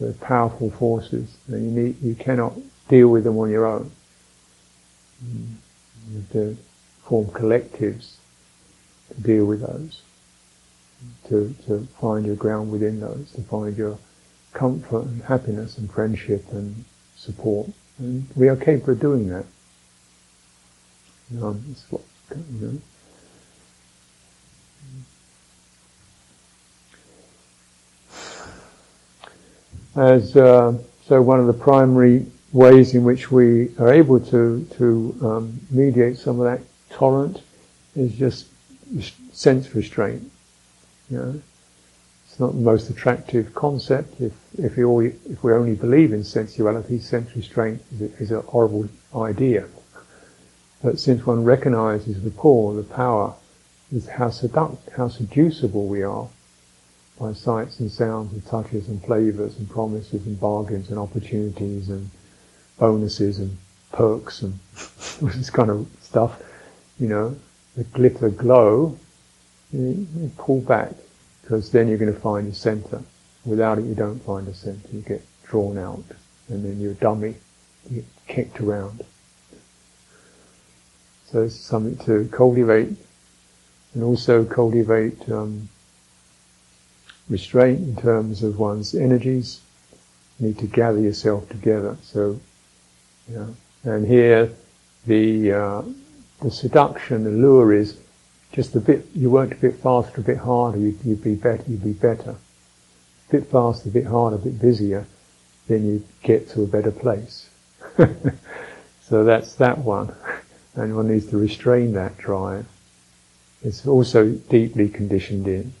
they're 0.00 0.14
powerful 0.14 0.68
forces, 0.72 1.36
you 1.48 1.58
need 1.58 2.02
you 2.02 2.16
cannot 2.16 2.54
deal 2.88 3.06
with 3.06 3.22
them 3.22 3.38
on 3.38 3.50
your 3.50 3.66
own. 3.66 3.88
Mm. 5.24 5.54
You 6.10 6.16
have 6.16 6.32
to 6.32 6.56
form 7.04 7.26
collectives 7.26 8.16
to 9.10 9.20
deal 9.20 9.44
with 9.44 9.60
those, 9.60 10.02
to, 11.28 11.54
to 11.66 11.86
find 12.00 12.26
your 12.26 12.34
ground 12.34 12.72
within 12.72 12.98
those, 12.98 13.30
to 13.36 13.42
find 13.42 13.76
your 13.76 13.96
comfort 14.54 15.04
and 15.04 15.22
happiness 15.22 15.78
and 15.78 15.88
friendship 15.88 16.44
and 16.50 16.84
support. 17.14 17.68
And 18.00 18.26
we 18.34 18.48
are 18.48 18.56
capable 18.56 18.94
of 18.94 19.00
doing 19.00 19.28
that. 19.28 19.46
You 21.30 21.38
know. 21.38 22.80
As 29.96 30.36
uh, 30.36 30.76
so, 31.06 31.22
one 31.22 31.40
of 31.40 31.46
the 31.46 31.54
primary 31.54 32.26
ways 32.52 32.94
in 32.94 33.02
which 33.02 33.30
we 33.30 33.74
are 33.78 33.90
able 33.90 34.20
to 34.20 34.66
to 34.76 35.16
um, 35.22 35.60
mediate 35.70 36.18
some 36.18 36.38
of 36.38 36.44
that 36.44 36.60
torrent 36.90 37.40
is 37.94 38.12
just 38.12 38.46
sense 39.32 39.74
restraint. 39.74 40.30
You 41.08 41.16
know, 41.16 41.42
it's 42.26 42.38
not 42.38 42.52
the 42.52 42.60
most 42.60 42.90
attractive 42.90 43.54
concept. 43.54 44.20
If 44.20 44.34
if 44.58 44.76
we 44.76 44.84
all, 44.84 45.00
if 45.00 45.42
we 45.42 45.54
only 45.54 45.74
believe 45.74 46.12
in 46.12 46.24
sensuality, 46.24 46.98
sense 46.98 47.34
restraint 47.34 47.82
is 47.94 48.02
a, 48.02 48.16
is 48.16 48.30
a 48.32 48.42
horrible 48.42 48.90
idea. 49.14 49.64
But 50.82 51.00
since 51.00 51.24
one 51.24 51.42
recognizes 51.42 52.22
the 52.22 52.30
pull, 52.30 52.74
the 52.74 52.82
power, 52.82 53.32
is 53.90 54.06
how 54.08 54.28
seduct, 54.28 54.92
how 54.94 55.08
seducible 55.08 55.86
we 55.86 56.02
are 56.02 56.28
by 57.18 57.32
sights 57.32 57.80
and 57.80 57.90
sounds 57.90 58.32
and 58.32 58.44
touches 58.46 58.88
and 58.88 59.02
flavors 59.04 59.56
and 59.58 59.68
promises 59.70 60.26
and 60.26 60.38
bargains 60.38 60.90
and 60.90 60.98
opportunities 60.98 61.88
and 61.88 62.10
bonuses 62.78 63.38
and 63.38 63.56
perks 63.92 64.42
and 64.42 64.58
all 65.22 65.28
this 65.28 65.50
kind 65.50 65.70
of 65.70 65.86
stuff, 66.00 66.42
you 67.00 67.08
know, 67.08 67.36
the 67.76 67.84
glitter 67.84 68.30
glow, 68.30 68.98
you, 69.72 70.06
you 70.16 70.30
pull 70.36 70.60
back 70.60 70.92
because 71.42 71.70
then 71.70 71.88
you're 71.88 71.98
going 71.98 72.12
to 72.12 72.20
find 72.20 72.50
a 72.50 72.54
center. 72.54 73.02
Without 73.44 73.78
it, 73.78 73.84
you 73.84 73.94
don't 73.94 74.18
find 74.20 74.48
a 74.48 74.54
center. 74.54 74.88
You 74.92 75.00
get 75.02 75.24
drawn 75.44 75.78
out, 75.78 76.02
and 76.48 76.64
then 76.64 76.80
you're 76.80 76.92
a 76.92 76.96
dummy. 76.96 77.36
You 77.88 77.96
get 77.96 78.04
kicked 78.26 78.60
around. 78.60 79.04
So 81.26 81.42
it's 81.42 81.54
something 81.54 81.96
to 82.06 82.28
cultivate, 82.32 82.96
and 83.94 84.02
also 84.02 84.44
cultivate 84.44 85.30
um, 85.30 85.68
restraint 87.28 87.80
in 87.80 87.96
terms 87.96 88.42
of 88.42 88.58
one's 88.58 88.94
energies. 88.94 89.60
You 90.38 90.48
need 90.48 90.58
to 90.58 90.66
gather 90.66 91.00
yourself 91.00 91.48
together. 91.48 91.96
So, 92.02 92.40
you 93.28 93.36
know, 93.36 93.56
and 93.84 94.06
here 94.06 94.52
the 95.06 95.52
uh, 95.52 95.82
the 96.40 96.50
seduction, 96.50 97.24
the 97.24 97.30
lure 97.30 97.72
is 97.72 97.98
just 98.52 98.74
a 98.74 98.80
bit, 98.80 99.06
you 99.14 99.30
worked 99.30 99.52
a 99.52 99.56
bit 99.56 99.74
faster, 99.80 100.20
a 100.20 100.24
bit 100.24 100.38
harder, 100.38 100.78
you'd, 100.78 100.98
you'd 101.04 101.22
be 101.22 101.34
better, 101.34 101.62
you'd 101.68 101.84
be 101.84 101.92
better. 101.92 102.30
A 102.30 103.30
bit 103.30 103.50
faster, 103.50 103.88
a 103.88 103.92
bit 103.92 104.06
harder, 104.06 104.36
a 104.36 104.38
bit 104.38 104.60
busier, 104.60 105.06
then 105.66 105.86
you 105.86 106.04
get 106.22 106.48
to 106.50 106.62
a 106.62 106.66
better 106.66 106.90
place. 106.90 107.50
so 109.02 109.24
that's 109.24 109.54
that 109.56 109.78
one. 109.78 110.14
And 110.74 110.94
one 110.94 111.08
needs 111.08 111.26
to 111.26 111.38
restrain 111.38 111.92
that 111.92 112.18
drive. 112.18 112.66
It's 113.62 113.86
also 113.86 114.30
deeply 114.30 114.88
conditioned 114.88 115.48
in, 115.48 115.72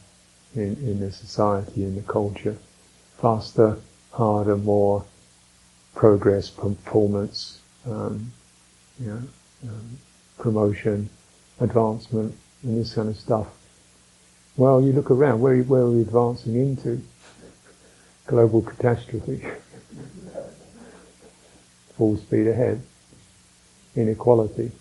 in, 0.56 0.76
in 0.76 1.00
the 1.00 1.12
society, 1.12 1.84
in 1.84 1.94
the 1.94 2.02
culture. 2.02 2.56
Faster, 3.20 3.78
harder, 4.12 4.56
more 4.56 5.04
progress, 5.94 6.50
performance, 6.50 7.60
um, 7.86 8.32
you 9.00 9.06
know, 9.06 9.22
um, 9.64 9.98
promotion, 10.38 11.08
advancement, 11.60 12.34
and 12.62 12.80
this 12.80 12.94
kind 12.94 13.08
of 13.08 13.16
stuff. 13.16 13.46
Well, 14.56 14.80
you 14.80 14.92
look 14.92 15.10
around, 15.10 15.40
where, 15.40 15.56
where 15.62 15.82
are 15.82 15.90
we 15.90 16.00
advancing 16.02 16.56
into? 16.56 17.02
Global 18.26 18.62
catastrophe. 18.62 19.42
Full 21.96 22.16
speed 22.18 22.48
ahead. 22.48 22.82
Inequality. 23.94 24.72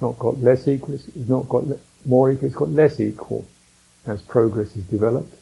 Not 0.00 0.18
got 0.18 0.38
less 0.40 0.66
equal, 0.68 0.94
it's 0.94 1.28
not 1.28 1.48
got 1.48 1.66
le- 1.66 1.78
more 2.04 2.30
equal, 2.30 2.46
it's 2.46 2.56
got 2.56 2.70
less 2.70 3.00
equal 3.00 3.44
as 4.08 4.22
progress 4.22 4.74
is 4.74 4.84
developed. 4.84 5.34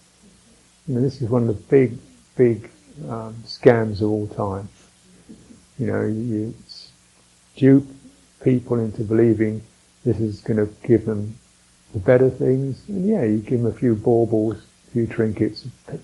Know, 0.88 1.00
this 1.00 1.22
is 1.22 1.28
one 1.28 1.48
of 1.48 1.48
the 1.48 1.62
big, 1.64 1.98
big 2.36 2.70
um, 3.08 3.34
scams 3.44 4.00
of 4.02 4.10
all 4.10 4.26
time. 4.28 4.68
You 5.78 5.86
know, 5.86 6.02
you 6.02 6.54
dupe 7.56 7.88
people 8.42 8.78
into 8.78 9.02
believing 9.02 9.62
this 10.04 10.20
is 10.20 10.40
going 10.40 10.58
to 10.58 10.72
give 10.86 11.04
them 11.06 11.36
the 11.92 11.98
better 11.98 12.30
things. 12.30 12.82
And 12.88 13.08
yeah, 13.08 13.24
you 13.24 13.38
give 13.38 13.62
them 13.62 13.66
a 13.66 13.74
few 13.74 13.94
baubles, 13.94 14.56
a 14.88 14.90
few 14.92 15.06
trinkets 15.06 15.66
to 15.88 15.98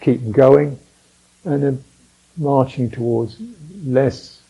keep 0.00 0.22
them 0.22 0.32
going, 0.32 0.78
and 1.44 1.62
then 1.62 1.84
marching 2.36 2.90
towards 2.90 3.36
less 3.84 4.40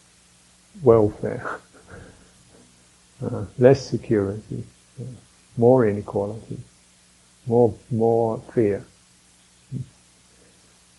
welfare, 0.82 1.60
uh, 3.22 3.46
less 3.58 3.84
security, 3.88 4.64
more 5.56 5.88
inequality, 5.88 6.58
more 7.46 7.74
more 7.90 8.38
fear. 8.52 8.84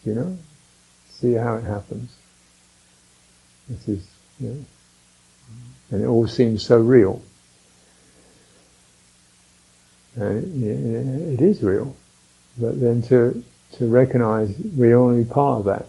You 0.06 0.16
know, 0.16 0.38
see 1.10 1.34
how 1.34 1.56
it 1.56 1.64
happens. 1.64 2.16
This 3.70 3.88
is, 3.88 4.08
you 4.40 4.50
know, 4.50 4.66
and 5.92 6.04
it 6.04 6.08
all 6.08 6.28
seems 6.28 6.66
so 6.66 6.80
real. 6.80 7.22
And 10.16 10.64
it, 10.64 11.34
it 11.34 11.42
is 11.42 11.62
real, 11.62 11.96
but 12.58 12.80
then 12.80 13.02
to 13.04 13.44
to 13.74 13.88
recognize 13.88 14.56
we're 14.76 14.98
only 14.98 15.26
part 15.26 15.60
of 15.60 15.66
that. 15.66 15.86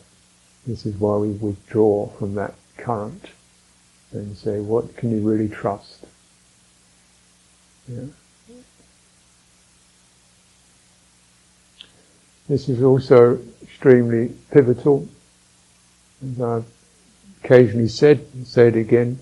This 0.67 0.85
is 0.85 0.97
why 0.97 1.17
we 1.17 1.31
withdraw 1.31 2.09
from 2.09 2.35
that 2.35 2.55
current 2.77 3.31
and 4.13 4.37
say, 4.37 4.61
what 4.61 4.97
can 4.97 5.11
you 5.11 5.29
really 5.29 5.49
trust? 5.49 6.05
Yeah. 7.87 8.07
This 12.49 12.69
is 12.69 12.83
also 12.83 13.39
extremely 13.63 14.35
pivotal. 14.51 15.07
As 16.23 16.41
I've 16.41 16.65
occasionally 17.45 17.89
said, 17.89 18.27
say 18.47 18.69
it 18.69 18.77
again, 18.77 19.21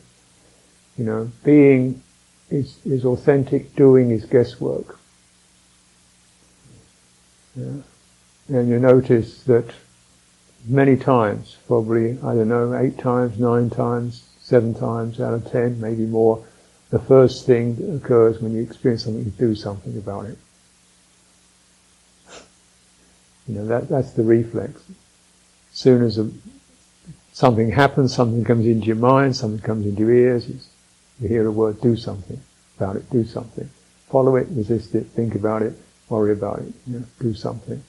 you 0.97 1.05
know, 1.05 1.31
being 1.45 2.03
is, 2.51 2.79
is 2.87 3.05
authentic, 3.05 3.75
doing 3.75 4.11
is 4.13 4.25
guesswork. 4.25 4.99
Yeah. 7.57 7.83
And 8.49 8.69
you 8.69 8.79
notice 8.79 9.43
that 9.45 9.71
many 10.67 10.97
times, 10.97 11.57
probably, 11.67 12.13
I 12.23 12.35
don't 12.35 12.49
know, 12.49 12.77
eight 12.77 12.99
times, 12.99 13.39
nine 13.41 13.71
times, 13.71 14.29
seven 14.41 14.73
times 14.75 15.21
out 15.21 15.35
of 15.35 15.51
ten, 15.51 15.81
maybe 15.81 16.07
more, 16.07 16.45
the 16.91 17.01
first 17.01 17.45
thing 17.45 17.75
that 17.77 17.97
occurs 17.97 18.41
when 18.41 18.53
you 18.53 18.63
experience 18.63 19.05
something 19.05 19.27
is 19.27 19.33
do 19.33 19.57
something 19.57 19.97
about 19.99 20.27
it. 20.27 20.39
You 23.49 23.57
know, 23.57 23.67
that, 23.67 23.89
that's 23.89 24.13
the 24.13 24.23
reflex. 24.23 24.83
As 25.73 25.79
soon 25.79 26.03
as 26.03 26.19
a, 26.19 26.31
something 27.33 27.71
happens, 27.71 28.15
something 28.15 28.45
comes 28.45 28.67
into 28.67 28.87
your 28.87 28.97
mind, 28.97 29.37
something 29.37 29.61
comes 29.61 29.87
into 29.87 30.01
your 30.01 30.13
ears, 30.13 30.49
you 31.21 31.29
hear 31.29 31.47
a 31.47 31.51
word, 31.51 31.81
do 31.81 31.97
something 31.97 32.41
about 32.77 32.97
it, 32.97 33.09
do 33.11 33.25
something. 33.25 33.69
Follow 34.11 34.37
it, 34.37 34.49
resist 34.51 34.95
it, 34.95 35.07
think 35.09 35.35
about 35.35 35.63
it, 35.63 35.75
worry 36.09 36.33
about 36.33 36.61
it, 36.61 36.73
you 36.87 36.99
know, 36.99 37.07
do 37.21 37.35
something 37.35 37.83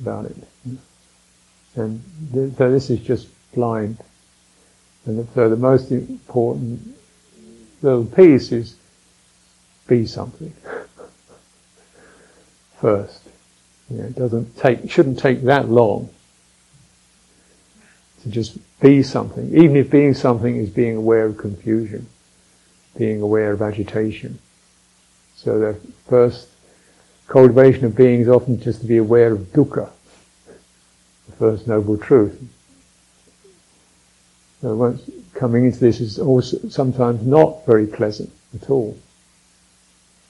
about 0.00 0.26
it. 0.26 0.36
And 1.74 2.02
th- 2.32 2.54
so 2.56 2.70
this 2.70 2.90
is 2.90 3.00
just 3.00 3.28
blind. 3.52 3.98
And 5.06 5.26
so 5.34 5.48
the 5.48 5.56
most 5.56 5.90
important 5.90 6.96
little 7.82 8.04
piece 8.04 8.52
is 8.52 8.76
be 9.86 10.06
something 10.06 10.52
first. 12.80 13.27
You 13.90 13.98
know, 13.98 14.04
it 14.04 14.16
doesn't 14.16 14.56
take, 14.58 14.90
shouldn't 14.90 15.18
take 15.18 15.42
that 15.44 15.68
long 15.68 16.10
to 18.22 18.30
just 18.30 18.58
be 18.80 19.02
something, 19.02 19.48
even 19.56 19.76
if 19.76 19.90
being 19.90 20.14
something 20.14 20.56
is 20.56 20.70
being 20.70 20.96
aware 20.96 21.26
of 21.26 21.38
confusion, 21.38 22.06
being 22.96 23.22
aware 23.22 23.52
of 23.52 23.62
agitation. 23.62 24.38
So 25.36 25.58
the 25.58 25.74
first 26.08 26.48
cultivation 27.28 27.84
of 27.84 27.96
being 27.96 28.20
is 28.20 28.28
often 28.28 28.60
just 28.60 28.80
to 28.80 28.86
be 28.86 28.96
aware 28.96 29.32
of 29.32 29.52
dukkha, 29.52 29.90
the 31.26 31.36
first 31.36 31.66
noble 31.66 31.96
truth. 31.96 32.42
So 34.60 34.74
once 34.74 35.08
coming 35.34 35.64
into 35.64 35.78
this 35.78 36.00
is 36.00 36.18
also 36.18 36.58
sometimes 36.68 37.24
not 37.24 37.64
very 37.64 37.86
pleasant 37.86 38.32
at 38.60 38.68
all. 38.68 38.98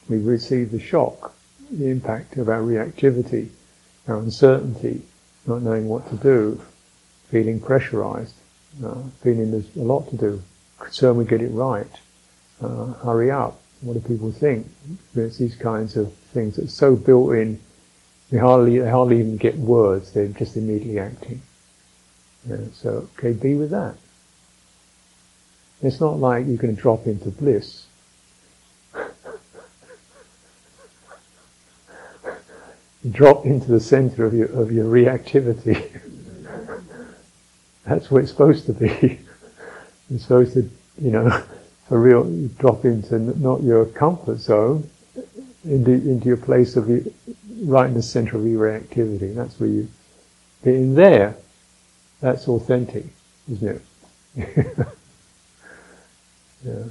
We 0.08 0.18
receive 0.18 0.70
the 0.70 0.80
shock 0.80 1.34
the 1.70 1.88
impact 1.88 2.36
of 2.36 2.48
our 2.48 2.60
reactivity, 2.60 3.50
our 4.06 4.18
uncertainty, 4.18 5.02
not 5.46 5.62
knowing 5.62 5.88
what 5.88 6.08
to 6.10 6.16
do, 6.16 6.60
feeling 7.30 7.60
pressurized, 7.60 8.34
uh, 8.84 9.02
feeling 9.22 9.50
there's 9.50 9.76
a 9.76 9.80
lot 9.80 10.08
to 10.10 10.16
do, 10.16 10.42
concern 10.78 11.16
we 11.16 11.24
get 11.24 11.42
it 11.42 11.52
right, 11.52 11.90
uh, 12.62 12.86
hurry 13.04 13.30
up, 13.30 13.60
what 13.80 13.94
do 13.94 14.00
people 14.00 14.32
think? 14.32 14.66
It's 15.14 15.38
these 15.38 15.56
kinds 15.56 15.96
of 15.96 16.12
things 16.34 16.56
that's 16.56 16.74
so 16.74 16.96
built 16.96 17.34
in, 17.34 17.60
we 18.30 18.38
hardly, 18.38 18.78
they 18.78 18.90
hardly 18.90 19.20
even 19.20 19.36
get 19.36 19.56
words, 19.56 20.12
they're 20.12 20.28
just 20.28 20.56
immediately 20.56 20.98
acting. 20.98 21.42
Yeah, 22.48 22.56
so, 22.72 23.08
okay, 23.18 23.32
be 23.32 23.54
with 23.54 23.70
that. 23.70 23.94
It's 25.82 26.00
not 26.00 26.18
like 26.18 26.46
you 26.46 26.58
can 26.58 26.74
drop 26.74 27.06
into 27.06 27.30
bliss. 27.30 27.86
Drop 33.10 33.46
into 33.46 33.70
the 33.70 33.80
center 33.80 34.24
of 34.24 34.34
your 34.34 34.48
of 34.48 34.72
your 34.72 34.86
reactivity. 34.86 36.00
That's 37.84 38.10
where 38.10 38.22
it's 38.22 38.30
supposed 38.30 38.66
to 38.66 38.72
be. 38.72 39.20
It's 40.10 40.22
supposed 40.22 40.54
to, 40.54 40.62
you 41.02 41.10
know, 41.10 41.28
for 41.88 42.00
real, 42.00 42.24
drop 42.58 42.86
into 42.86 43.18
not 43.38 43.62
your 43.62 43.84
comfort 43.84 44.38
zone, 44.38 44.88
into, 45.64 45.92
into 45.92 46.26
your 46.26 46.38
place 46.38 46.76
of 46.76 46.88
your, 46.88 47.00
right 47.64 47.86
in 47.86 47.94
the 47.94 48.02
center 48.02 48.38
of 48.38 48.46
your 48.46 48.66
reactivity. 48.66 49.34
That's 49.34 49.60
where 49.60 49.68
you, 49.68 49.88
in 50.64 50.94
there, 50.94 51.36
that's 52.20 52.48
authentic, 52.48 53.04
isn't 53.52 53.68
it? 53.68 53.82
yeah. 56.64 56.84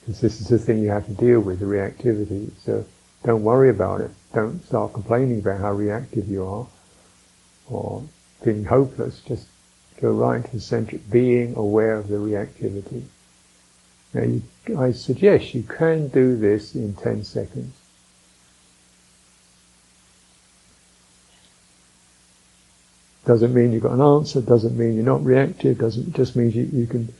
Because 0.00 0.20
this 0.20 0.40
is 0.40 0.48
the 0.48 0.58
thing 0.58 0.78
you 0.78 0.90
have 0.90 1.06
to 1.06 1.12
deal 1.12 1.40
with, 1.40 1.58
the 1.58 1.66
reactivity. 1.66 2.50
So 2.64 2.84
don't 3.24 3.42
worry 3.42 3.68
about 3.68 4.00
it. 4.00 4.10
Don't 4.34 4.64
start 4.64 4.92
complaining 4.92 5.40
about 5.40 5.60
how 5.60 5.72
reactive 5.72 6.28
you 6.28 6.44
are 6.44 6.66
or 7.68 8.04
feeling 8.42 8.64
hopeless. 8.64 9.20
Just 9.26 9.46
go 10.00 10.12
right 10.12 10.44
to 10.44 10.52
the 10.52 10.60
center, 10.60 10.98
being 11.10 11.54
aware 11.56 11.96
of 11.96 12.08
the 12.08 12.16
reactivity. 12.16 13.02
Now, 14.14 14.22
you, 14.22 14.42
I 14.78 14.92
suggest 14.92 15.54
you 15.54 15.62
can 15.62 16.08
do 16.08 16.36
this 16.36 16.74
in 16.74 16.94
10 16.94 17.24
seconds. 17.24 17.74
Doesn't 23.26 23.54
mean 23.54 23.72
you've 23.72 23.82
got 23.82 23.92
an 23.92 24.00
answer, 24.00 24.40
doesn't 24.40 24.76
mean 24.76 24.94
you're 24.94 25.04
not 25.04 25.24
reactive, 25.24 25.78
doesn't 25.78 26.16
just 26.16 26.34
means 26.34 26.56
you, 26.56 26.64
you 26.72 26.86
can 26.86 27.12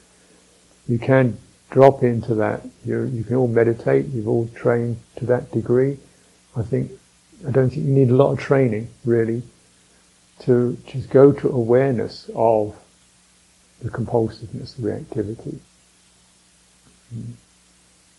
you 0.89 0.99
can 0.99 1.39
drop 1.71 2.03
into 2.03 2.35
that. 2.35 2.63
you 2.85 3.05
you 3.05 3.25
can 3.25 3.37
all 3.37 3.49
meditate, 3.49 4.07
you've 4.07 4.29
all 4.29 4.49
trained 4.55 4.99
to 5.17 5.25
that 5.27 5.51
degree. 5.53 5.99
I 6.57 6.63
think 6.63 6.91
I 7.47 7.51
don't 7.51 7.71
think 7.71 7.87
you 7.87 7.93
need 7.93 8.11
a 8.11 8.17
lot 8.17 8.33
of 8.33 8.39
training 8.39 8.89
really 9.05 9.43
to 10.41 10.77
just 10.87 11.11
go 11.11 11.33
to 11.33 11.49
awareness 11.49 12.31
of 12.35 12.77
the 13.81 13.91
compulsiveness, 13.91 14.75
the 14.75 14.83
reactivity. 14.83 15.59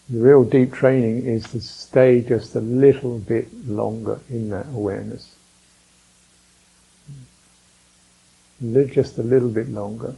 The 0.09 0.19
real 0.19 0.43
deep 0.43 0.73
training 0.73 1.25
is 1.25 1.49
to 1.51 1.61
stay 1.61 2.21
just 2.21 2.55
a 2.55 2.59
little 2.59 3.19
bit 3.19 3.47
longer 3.67 4.19
in 4.29 4.49
that 4.49 4.67
awareness. 4.67 5.35
Live 8.59 8.91
just 8.91 9.17
a 9.17 9.23
little 9.23 9.49
bit 9.49 9.69
longer 9.69 10.15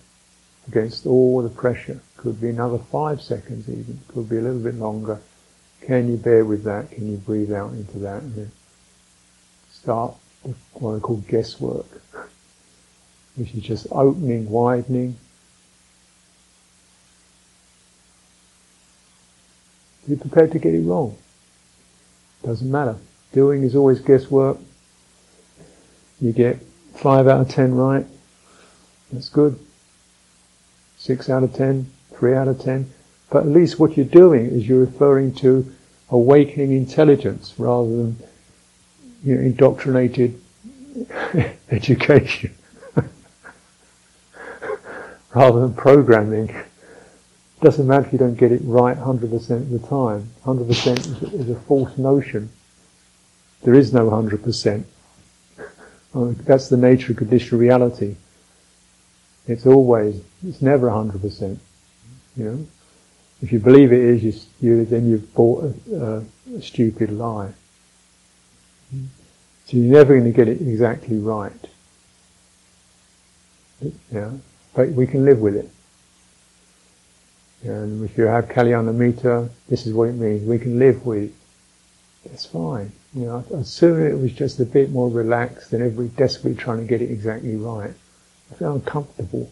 against 0.67 1.06
all 1.06 1.41
the 1.41 1.49
pressure. 1.49 2.02
Could 2.17 2.39
be 2.39 2.49
another 2.49 2.78
five 2.78 3.21
seconds 3.21 3.69
even, 3.69 3.99
could 4.08 4.30
be 4.30 4.38
a 4.38 4.41
little 4.41 4.60
bit 4.60 4.76
longer. 4.76 5.19
Can 5.82 6.10
you 6.10 6.17
bear 6.17 6.45
with 6.45 6.63
that? 6.63 6.91
Can 6.91 7.12
you 7.12 7.17
breathe 7.17 7.52
out 7.52 7.71
into 7.73 7.99
that? 7.99 8.21
And 8.21 8.36
then 8.36 8.52
start 9.71 10.15
what 10.73 10.95
I 10.95 10.99
call 10.99 11.17
guesswork, 11.17 11.86
which 13.36 13.54
is 13.54 13.63
just 13.63 13.88
opening, 13.91 14.49
widening, 14.49 15.17
Be 20.08 20.15
prepared 20.17 20.52
to 20.52 20.60
get 20.60 20.73
it 20.73 20.82
wrong. 20.82 21.17
Doesn't 22.43 22.69
matter. 22.69 22.97
Doing 23.32 23.63
is 23.63 23.76
always 23.76 23.99
guesswork. 23.99 24.58
You 26.19 26.34
get 26.34 26.60
five 26.95 27.28
out 27.28 27.41
of 27.41 27.49
ten 27.49 27.73
right. 27.73 28.06
That's 29.12 29.30
good. 29.30 29.60
Six 31.03 31.29
out 31.29 31.43
of 31.43 31.53
ten, 31.53 31.91
three 32.13 32.33
out 32.33 32.47
of 32.47 32.61
ten. 32.61 32.89
But 33.29 33.43
at 33.43 33.49
least 33.49 33.77
what 33.77 33.97
you're 33.97 34.05
doing 34.05 34.45
is 34.45 34.69
you're 34.69 34.79
referring 34.79 35.35
to 35.35 35.69
awakening 36.09 36.71
intelligence 36.71 37.53
rather 37.57 37.89
than 37.89 38.17
you 39.21 39.35
know, 39.35 39.41
indoctrinated 39.41 40.39
education. 41.71 42.55
rather 45.35 45.59
than 45.59 45.73
programming. 45.73 46.55
Doesn't 47.59 47.85
matter 47.85 48.05
if 48.05 48.13
you 48.13 48.19
don't 48.19 48.35
get 48.35 48.53
it 48.53 48.61
right 48.63 48.95
100% 48.95 49.49
of 49.49 49.69
the 49.71 49.79
time. 49.79 50.29
100% 50.45 50.99
is 50.99 51.21
a, 51.21 51.35
is 51.35 51.49
a 51.49 51.59
false 51.67 51.97
notion. 51.97 52.49
There 53.63 53.73
is 53.73 53.91
no 53.91 54.09
100%. 54.09 54.85
That's 56.45 56.69
the 56.69 56.77
nature 56.77 57.11
of 57.11 57.17
conditional 57.17 57.59
reality. 57.59 58.15
It's 59.47 59.65
always, 59.65 60.21
it's 60.47 60.62
never 60.62 60.88
100%. 60.88 61.58
You 62.38 62.43
know? 62.43 62.67
If 63.41 63.51
you 63.51 63.60
believe 63.60 63.91
it 63.91 63.99
is, 63.99 64.23
you, 64.23 64.34
you, 64.62 64.86
then 64.86 65.10
you've 65.10 65.34
bought 65.34 65.75
a, 65.91 66.23
a, 66.56 66.62
stupid 66.62 67.12
lie. 67.12 67.51
So 68.91 69.77
you're 69.77 69.91
never 69.91 70.13
going 70.13 70.32
to 70.32 70.36
get 70.36 70.47
it 70.47 70.62
exactly 70.62 71.17
right. 71.17 71.51
Yeah, 74.12 74.32
but 74.73 74.89
we 74.89 75.06
can 75.06 75.25
live 75.25 75.39
with 75.39 75.58
it. 75.58 75.69
And 77.63 78.06
if 78.06 78.17
you 78.17 78.25
have 78.25 78.47
Kalyanamitta, 78.47 79.49
this 79.67 79.88
is 79.88 79.93
what 79.93 80.10
it 80.10 80.13
means. 80.13 80.47
We 80.47 80.60
can 80.60 80.79
live 80.79 81.06
with. 81.06 81.34
It's 82.25 82.45
fine. 82.45 82.93
You 83.13 83.25
know, 83.25 83.45
as 83.56 83.69
soon 83.69 84.01
as 84.01 84.13
it 84.13 84.15
was 84.15 84.32
just 84.32 84.60
a 84.62 84.65
bit 84.65 84.89
more 84.89 85.10
relaxed 85.10 85.71
than 85.71 85.82
every 85.82 86.08
desperately 86.08 86.56
trying 86.56 86.77
to 86.77 86.86
get 86.86 87.01
it 87.01 87.12
exactly 87.12 87.58
right, 87.58 87.93
I 88.53 88.55
feel 88.55 88.75
uncomfortable. 88.75 89.51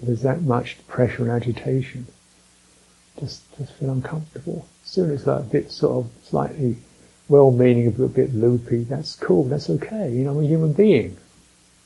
There's 0.00 0.22
that 0.22 0.42
much 0.42 0.86
pressure 0.86 1.22
and 1.22 1.32
agitation. 1.32 2.06
Just, 3.18 3.42
just 3.58 3.72
feel 3.72 3.90
uncomfortable. 3.90 4.68
As 4.84 4.90
soon 4.90 5.10
as 5.10 5.24
that 5.24 5.50
bit 5.50 5.72
sort 5.72 6.04
of 6.04 6.12
slightly 6.24 6.76
well-meaning, 7.28 7.88
a 7.88 7.90
bit 7.90 8.32
loopy, 8.32 8.84
that's 8.84 9.16
cool. 9.16 9.44
That's 9.44 9.68
okay. 9.70 10.12
You 10.12 10.24
know, 10.24 10.38
I'm 10.38 10.44
a 10.44 10.46
human 10.46 10.72
being, 10.72 11.16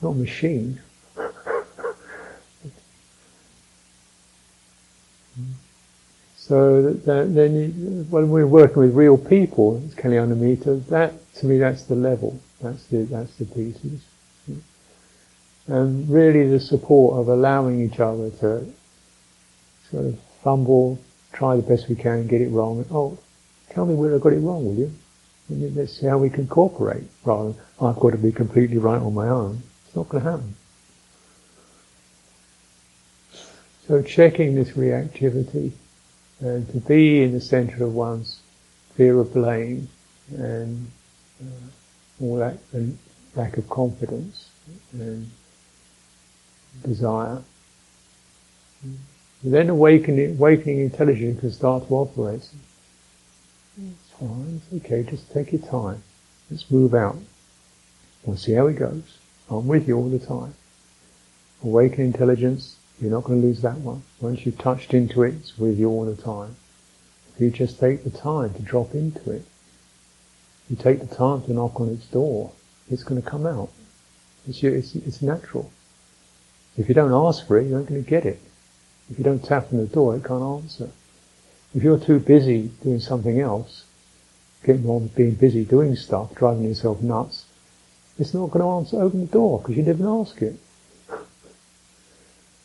not 0.03 0.11
a 0.11 0.15
machine. 0.15 0.81
So 6.37 6.93
that, 6.93 7.35
then 7.35 7.55
you, 7.55 8.07
when 8.11 8.29
we're 8.29 8.47
working 8.47 8.83
with 8.83 8.95
real 8.95 9.17
people, 9.17 9.83
it's 9.87 9.95
Kalyanamitta, 9.95 10.87
that, 10.89 11.35
to 11.37 11.47
me, 11.47 11.57
that's 11.57 11.85
the 11.85 11.95
level. 11.95 12.39
That's 12.61 12.85
the, 12.89 13.05
that's 13.05 13.35
the 13.37 13.47
pieces. 13.47 14.03
And 15.67 16.09
really 16.11 16.47
the 16.49 16.61
support 16.61 17.19
of 17.19 17.29
allowing 17.29 17.81
each 17.81 17.99
other 18.01 18.31
to 18.31 18.73
sort 19.91 20.07
of 20.07 20.21
fumble, 20.43 20.99
try 21.33 21.57
the 21.57 21.63
best 21.63 21.89
we 21.89 21.95
can, 21.95 22.27
get 22.27 22.41
it 22.41 22.51
wrong. 22.51 22.85
Oh, 22.91 23.19
tell 23.71 23.87
me 23.87 23.95
where 23.95 24.15
I 24.15 24.19
got 24.19 24.35
it 24.35 24.41
wrong, 24.41 24.67
will 24.67 24.75
you? 24.75 24.93
And 25.49 25.75
let's 25.77 25.99
see 25.99 26.07
how 26.07 26.19
we 26.19 26.31
can 26.31 26.47
cooperate, 26.47 27.05
rather 27.25 27.53
than, 27.53 27.61
I've 27.81 27.97
got 27.97 28.11
to 28.11 28.19
be 28.19 28.33
completely 28.33 28.79
right 28.79 29.01
on 29.01 29.15
my 29.15 29.29
own. 29.29 29.63
It's 29.87 29.97
not 29.97 30.09
going 30.09 30.25
to 30.25 30.31
happen. 30.31 30.57
So 33.87 34.03
checking 34.03 34.55
this 34.55 34.71
reactivity 34.71 35.73
and 36.41 36.67
to 36.73 36.79
be 36.79 37.23
in 37.23 37.33
the 37.33 37.41
center 37.41 37.85
of 37.85 37.95
one's 37.95 38.41
fear 38.95 39.19
of 39.19 39.35
blame 39.35 39.89
and 40.31 40.91
uh, 41.43 42.23
all 42.23 42.37
that 42.37 42.59
and 42.73 42.99
lack 43.35 43.59
of 43.59 43.69
confidence 43.69 44.49
and 44.93 45.31
desire. 46.83 47.43
then 49.43 49.69
awakening, 49.69 50.31
awakening 50.31 50.81
intelligence 50.81 51.41
can 51.41 51.53
start 51.53 51.87
to 51.89 51.95
operate. 51.95 52.49
Mm. 53.81 53.93
It's 53.93 54.11
fine, 54.19 54.61
it's 54.73 54.85
okay, 54.85 55.03
just 55.03 55.33
take 55.33 55.53
your 55.53 55.63
time. 55.63 56.03
Let's 56.51 56.71
move 56.71 56.95
out. 56.95 57.17
We'll 58.25 58.37
see 58.37 58.53
how 58.53 58.67
it 58.67 58.75
goes. 58.75 59.19
I'm 59.51 59.67
with 59.67 59.87
you 59.87 59.97
all 59.97 60.09
the 60.09 60.19
time. 60.19 60.55
Awakening 61.63 62.09
intelligence 62.09 62.77
you're 63.01 63.11
not 63.11 63.25
going 63.25 63.41
to 63.41 63.47
lose 63.47 63.61
that 63.63 63.79
one. 63.79 64.03
Once 64.21 64.47
you've 64.47 64.59
touched 64.59 64.95
into 64.95 65.23
it, 65.25 65.35
it's 65.35 65.59
with 65.59 65.79
you 65.79 65.89
all 65.89 66.05
the 66.05 66.21
time. 66.21 66.57
If 67.35 67.41
you 67.41 67.51
just 67.51 67.81
take 67.81 68.05
the 68.05 68.11
time 68.11 68.55
to 68.55 68.63
drop 68.63 68.95
into 68.95 69.33
it, 69.33 69.45
you 70.71 70.77
take 70.77 71.01
the 71.01 71.15
time 71.15 71.43
to 71.43 71.53
knock 71.53 71.81
on 71.81 71.89
its 71.89 72.07
door, 72.07 72.53
it's 72.91 73.03
going 73.03 73.21
to 73.21 73.29
come 73.29 73.47
out. 73.47 73.71
It's, 74.47 74.63
it's, 74.63 74.95
it's 74.95 75.23
natural. 75.23 75.73
If 76.77 76.89
you 76.89 76.95
don't 76.95 77.13
ask 77.13 77.47
for 77.47 77.59
it, 77.59 77.69
you're 77.69 77.79
not 77.79 77.89
going 77.89 78.03
to 78.03 78.11
get 78.11 78.27
it. 78.27 78.41
If 79.11 79.19
you 79.19 79.25
don't 79.25 79.45
tap 79.45 79.73
on 79.73 79.79
the 79.79 79.87
door, 79.87 80.17
it 80.17 80.25
can't 80.25 80.43
answer. 80.43 80.91
If 81.75 81.83
you're 81.83 81.99
too 81.99 82.19
busy 82.19 82.71
doing 82.83 83.01
something 83.01 83.41
else, 83.41 83.85
getting 84.65 84.89
on 84.89 85.09
being 85.09 85.35
busy 85.35 85.65
doing 85.65 85.95
stuff, 85.97 86.35
driving 86.35 86.65
yourself 86.65 87.03
nuts, 87.03 87.45
it's 88.19 88.33
not 88.33 88.51
going 88.51 88.63
to 88.63 88.71
answer, 88.71 89.03
open 89.03 89.21
the 89.21 89.27
door 89.27 89.59
because 89.59 89.77
you 89.77 89.83
didn't 89.83 90.07
ask 90.07 90.41
it. 90.41 90.57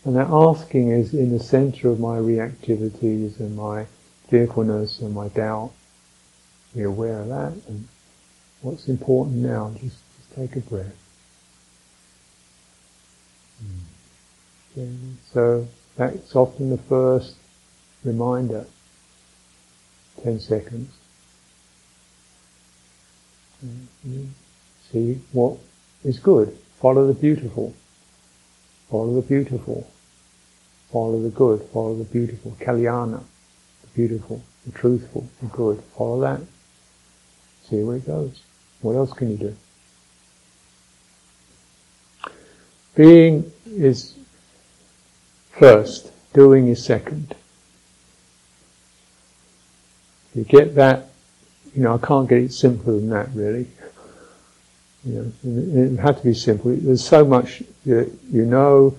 And 0.06 0.15
that 0.15 0.30
asking 0.30 0.91
is 0.91 1.13
in 1.13 1.32
the 1.32 1.43
center 1.43 1.89
of 1.89 2.00
my 2.00 2.17
reactivities 2.17 3.39
and 3.39 3.56
my 3.56 3.86
fearfulness 4.30 5.02
and 5.02 5.13
my 5.13 5.28
doubt. 5.28 5.72
Be 6.76 6.84
aware 6.84 7.19
of 7.19 7.30
that 7.30 7.54
and 7.67 7.88
what's 8.62 8.88
important 8.88 9.38
now, 9.38 9.72
just, 9.74 9.98
just 10.17 10.36
take 10.36 10.56
a 10.56 10.60
breath. 10.62 10.95
Hmm. 13.60 13.88
So 14.76 15.68
that's 15.96 16.36
often 16.36 16.70
the 16.70 16.78
first 16.78 17.36
reminder. 18.04 18.66
Ten 20.24 20.40
seconds. 20.40 20.92
Mm-hmm. 23.66 24.26
See 24.92 25.22
what 25.34 25.58
is 26.04 26.20
good. 26.20 26.58
Follow 26.80 27.08
the 27.08 27.14
beautiful. 27.14 27.74
Follow 28.90 29.16
the 29.16 29.28
beautiful. 29.28 29.90
Follow 30.92 31.22
the 31.22 31.30
good. 31.30 31.62
Follow 31.74 31.96
the 31.96 32.06
beautiful. 32.06 32.56
Kalyana. 32.60 33.22
The 33.82 33.88
beautiful. 33.96 34.42
The 34.66 34.72
truthful. 34.72 35.28
The 35.42 35.48
good. 35.48 35.84
Follow 35.96 36.22
that. 36.22 36.42
See 37.70 37.84
where 37.84 37.98
it 37.98 38.08
goes. 38.08 38.42
What 38.82 38.96
else 38.96 39.14
can 39.14 39.32
you 39.32 39.38
do? 39.38 39.56
Being 42.96 43.52
is 43.66 44.16
first. 45.60 46.12
Doing 46.34 46.67
is 46.69 46.84
second. 46.84 47.36
You 50.34 50.43
get 50.43 50.76
that, 50.76 51.10
you 51.76 51.84
know, 51.84 51.95
I 51.95 52.06
can't 52.06 52.30
get 52.30 52.39
it 52.39 52.54
simpler 52.54 52.93
than 52.93 53.10
that 53.10 53.30
really. 53.34 53.67
You 55.04 55.34
know, 55.43 55.93
it 55.93 56.00
had 56.00 56.17
to 56.17 56.24
be 56.24 56.34
simple. 56.34 56.76
There's 56.76 57.04
so 57.04 57.26
much 57.26 57.63
that 57.86 58.12
you 58.32 58.45
know, 58.45 58.98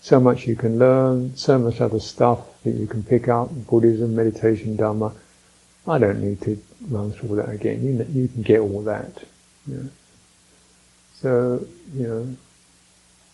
so 0.00 0.18
much 0.18 0.46
you 0.46 0.56
can 0.56 0.78
learn, 0.78 1.36
so 1.36 1.58
much 1.58 1.80
other 1.80 2.00
stuff 2.00 2.62
that 2.62 2.70
you 2.70 2.86
can 2.86 3.02
pick 3.02 3.28
up, 3.28 3.50
Buddhism, 3.66 4.16
meditation, 4.16 4.76
Dhamma. 4.76 5.14
I 5.86 5.98
don't 5.98 6.22
need 6.22 6.40
to 6.42 6.62
run 6.88 7.12
through 7.12 7.36
that 7.36 7.50
again. 7.50 7.82
You, 7.84 8.22
you 8.22 8.28
can 8.28 8.42
get 8.42 8.60
all 8.60 8.82
that. 8.82 9.24
You 9.66 9.74
know. 9.74 9.90
So, 11.14 11.66
you 11.94 12.06
know, 12.06 12.36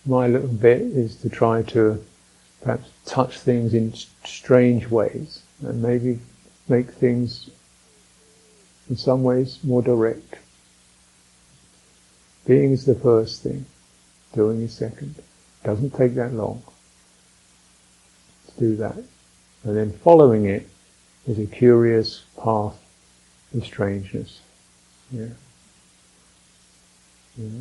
my 0.07 0.27
little 0.27 0.49
bit 0.49 0.81
is 0.81 1.17
to 1.17 1.29
try 1.29 1.63
to 1.63 2.03
perhaps 2.63 2.91
touch 3.05 3.39
things 3.39 3.75
in 3.75 3.93
strange 4.25 4.89
ways 4.89 5.43
and 5.63 5.83
maybe 5.83 6.19
make 6.69 6.91
things 6.91 7.51
in 8.89 8.97
some 8.97 9.23
ways 9.23 9.59
more 9.63 9.83
direct. 9.83 10.37
Being 12.47 12.73
is 12.73 12.85
the 12.85 12.95
first 12.95 13.43
thing, 13.43 13.67
doing 14.33 14.63
is 14.63 14.73
second. 14.73 15.17
Doesn't 15.65 15.95
take 15.95 16.15
that 16.15 16.33
long 16.33 16.63
to 18.49 18.61
do 18.61 18.77
that. 18.77 18.97
And 19.65 19.77
then 19.77 19.93
following 19.93 20.45
it 20.47 20.69
is 21.27 21.39
a 21.39 21.47
curious 21.47 22.25
path 22.41 22.79
of 23.55 23.65
strangeness. 23.65 24.41
Yeah. 25.11 25.27
yeah. 27.37 27.61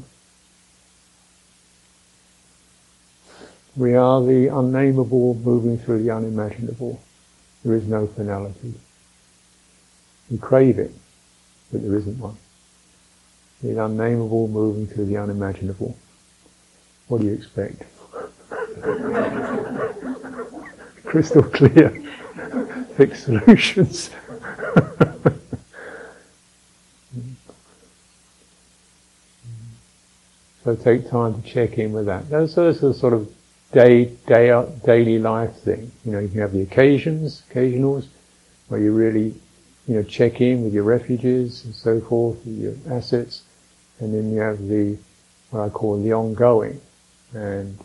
We 3.75 3.95
are 3.95 4.21
the 4.21 4.47
unnameable 4.47 5.35
moving 5.35 5.77
through 5.77 6.03
the 6.03 6.11
unimaginable. 6.11 7.01
There 7.63 7.75
is 7.75 7.87
no 7.87 8.07
finality. 8.07 8.75
We 10.29 10.37
crave 10.37 10.79
it, 10.79 10.91
but 11.71 11.81
there 11.81 11.95
isn't 11.95 12.19
one 12.19 12.37
the 13.73 13.83
unnameable 13.83 14.47
moving 14.47 14.87
through 14.87 15.05
the 15.05 15.17
unimaginable. 15.17 15.97
What 17.07 17.21
do 17.21 17.27
you 17.27 17.33
expect? 17.33 17.83
Crystal 21.05 21.43
clear, 21.43 21.89
fixed 22.95 23.25
solutions. 23.25 24.09
so 30.63 30.75
take 30.75 31.07
time 31.09 31.41
to 31.41 31.47
check 31.47 31.77
in 31.77 31.93
with 31.93 32.07
that. 32.07 32.29
Those, 32.29 32.55
those 32.55 32.83
are 32.83 32.93
sort 32.93 33.13
of 33.13 33.31
day, 33.75 34.05
day 34.25 34.49
out, 34.51 34.83
daily 34.83 35.19
life 35.19 35.53
thing. 35.57 35.91
You 36.05 36.13
know, 36.13 36.19
you 36.19 36.29
can 36.29 36.39
have 36.39 36.53
the 36.53 36.61
occasions, 36.61 37.43
occasionals, 37.49 38.07
where 38.69 38.79
you 38.79 38.93
really, 38.93 39.35
you 39.85 39.95
know, 39.95 40.03
check 40.03 40.39
in 40.39 40.63
with 40.63 40.73
your 40.73 40.85
refuges 40.85 41.65
and 41.65 41.75
so 41.75 41.99
forth, 41.99 42.37
your 42.45 42.73
assets, 42.89 43.43
and 43.99 44.13
then 44.13 44.31
you 44.31 44.39
have 44.39 44.65
the 44.65 44.97
what 45.49 45.59
I 45.59 45.69
call 45.69 46.01
the 46.01 46.13
ongoing. 46.13 46.79
And 47.33 47.77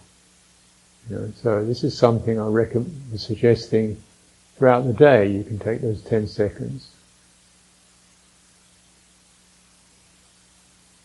you 1.09 1.16
know, 1.16 1.33
so 1.42 1.64
this 1.64 1.83
is 1.83 1.98
something 1.98 2.40
I 2.40 2.46
recommend 2.46 3.18
suggesting 3.18 4.00
throughout 4.57 4.87
the 4.87 4.92
day. 4.92 5.26
You 5.26 5.42
can 5.42 5.59
take 5.59 5.81
those 5.81 6.03
ten 6.03 6.29
seconds. 6.29 6.88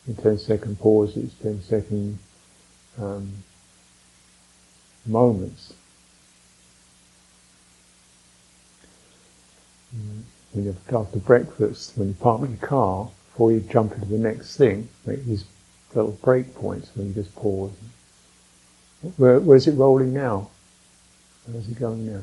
In 0.08 0.15
10 0.15 0.38
second 0.38 0.80
pauses, 0.80 1.34
10 1.41 1.63
second 1.63 2.19
um, 3.02 3.32
moments. 5.05 5.73
When 10.51 10.65
you've 10.65 10.93
after 10.93 11.19
breakfast, 11.19 11.97
when 11.97 12.09
you 12.09 12.13
park 12.15 12.41
your 12.41 12.57
car, 12.57 13.09
before 13.31 13.51
you 13.51 13.59
jump 13.61 13.93
into 13.93 14.07
the 14.07 14.17
next 14.17 14.57
thing, 14.57 14.87
make 15.05 15.25
these 15.25 15.45
little 15.93 16.13
break 16.23 16.55
points 16.55 16.91
when 16.95 17.07
you 17.07 17.13
just 17.13 17.35
pause. 17.35 17.71
Where, 19.17 19.39
where's 19.39 19.67
it 19.67 19.73
rolling 19.73 20.13
now? 20.13 20.49
Where's 21.45 21.67
it 21.67 21.79
going 21.79 22.11
now? 22.11 22.21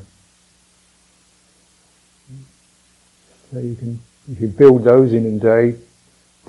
So 3.51 3.59
you 3.59 3.75
can, 3.75 4.01
if 4.31 4.41
you 4.41 4.47
build 4.47 4.83
those 4.83 5.13
in 5.13 5.25
a 5.25 5.39
day, 5.39 5.77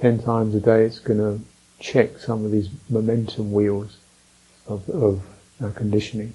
ten 0.01 0.23
times 0.23 0.55
a 0.55 0.61
day, 0.61 0.85
it's 0.85 0.99
going 0.99 1.19
to 1.19 1.45
check 1.79 2.19
some 2.19 2.45
of 2.45 2.51
these 2.51 2.71
momentum 2.89 3.53
wheels 3.53 3.99
of, 4.67 4.89
of 4.89 5.23
uh, 5.63 5.71
conditioning. 5.71 6.33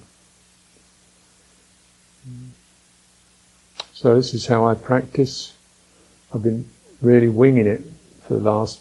So 3.92 4.14
this 4.14 4.32
is 4.32 4.46
how 4.46 4.66
I 4.66 4.74
practice. 4.74 5.52
I've 6.32 6.42
been 6.42 6.68
really 7.02 7.28
winging 7.28 7.66
it 7.66 7.82
for 8.26 8.34
the 8.34 8.40
last 8.40 8.80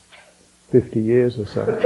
50 0.71 0.99
years 0.99 1.37
or 1.39 1.45
so. 1.45 1.65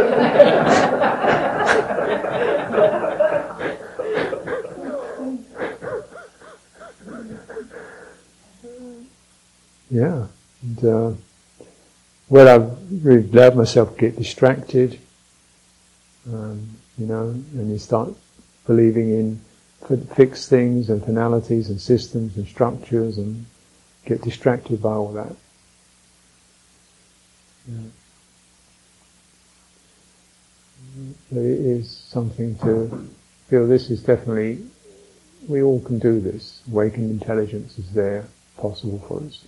yeah. 9.90 10.28
And, 10.62 10.86
uh, 10.86 11.12
well, 12.30 12.48
I've 12.48 13.06
really 13.06 13.30
allowed 13.30 13.56
myself 13.56 13.96
to 13.96 14.02
get 14.02 14.18
distracted, 14.18 15.00
um, 16.32 16.70
you 16.98 17.06
know, 17.06 17.30
and 17.30 17.72
you 17.72 17.78
start 17.78 18.14
believing 18.66 19.10
in 19.10 19.42
fixed 20.16 20.50
things 20.50 20.90
and 20.90 21.04
finalities 21.04 21.70
and 21.70 21.80
systems 21.80 22.38
and 22.38 22.48
structures 22.48 23.18
and 23.18 23.46
get 24.06 24.22
distracted 24.22 24.82
by 24.82 24.92
all 24.92 25.12
that. 25.14 25.36
Yeah. 27.68 27.90
it 31.32 31.38
is 31.38 31.90
something 31.90 32.56
to 32.60 33.10
feel 33.48 33.68
this 33.68 33.90
is 33.90 34.04
definitely, 34.04 34.64
we 35.48 35.62
all 35.62 35.80
can 35.82 36.00
do 36.00 36.20
this. 36.20 36.62
Awakened 36.72 37.10
intelligence 37.10 37.78
is 37.80 37.92
there, 37.94 38.26
possible 38.58 39.00
for 39.08 39.22
us. 39.24 39.44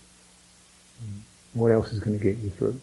What 1.53 1.71
else 1.71 1.93
is 1.93 1.99
going 1.99 2.17
to 2.17 2.23
get 2.23 2.37
you 2.37 2.49
through? 2.49 2.79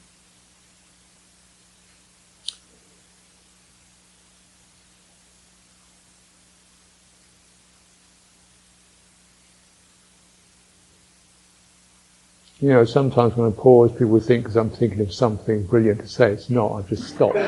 You 12.63 12.69
know, 12.69 12.85
sometimes 12.85 13.35
when 13.35 13.51
I 13.51 13.55
pause, 13.57 13.91
people 13.91 14.21
think 14.21 14.45
because 14.45 14.55
I'm 14.55 14.71
thinking 14.71 15.01
of 15.01 15.13
something 15.13 15.67
brilliant 15.67 16.01
to 16.03 16.07
say. 16.07 16.31
It's 16.31 16.49
not. 16.49 16.71
I've 16.75 16.89
just 16.89 17.09
stopped. 17.09 17.35
it 17.37 17.43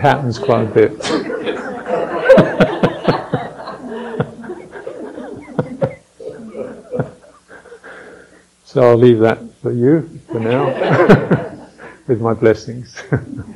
happens 0.00 0.36
quite 0.40 0.62
a 0.62 0.74
bit. 0.74 1.00
so 8.64 8.82
I'll 8.82 8.96
leave 8.96 9.20
that 9.20 9.38
for 9.62 9.70
you 9.70 10.08
for 10.26 10.40
now, 10.40 11.68
with 12.08 12.20
my 12.20 12.34
blessings. 12.34 13.00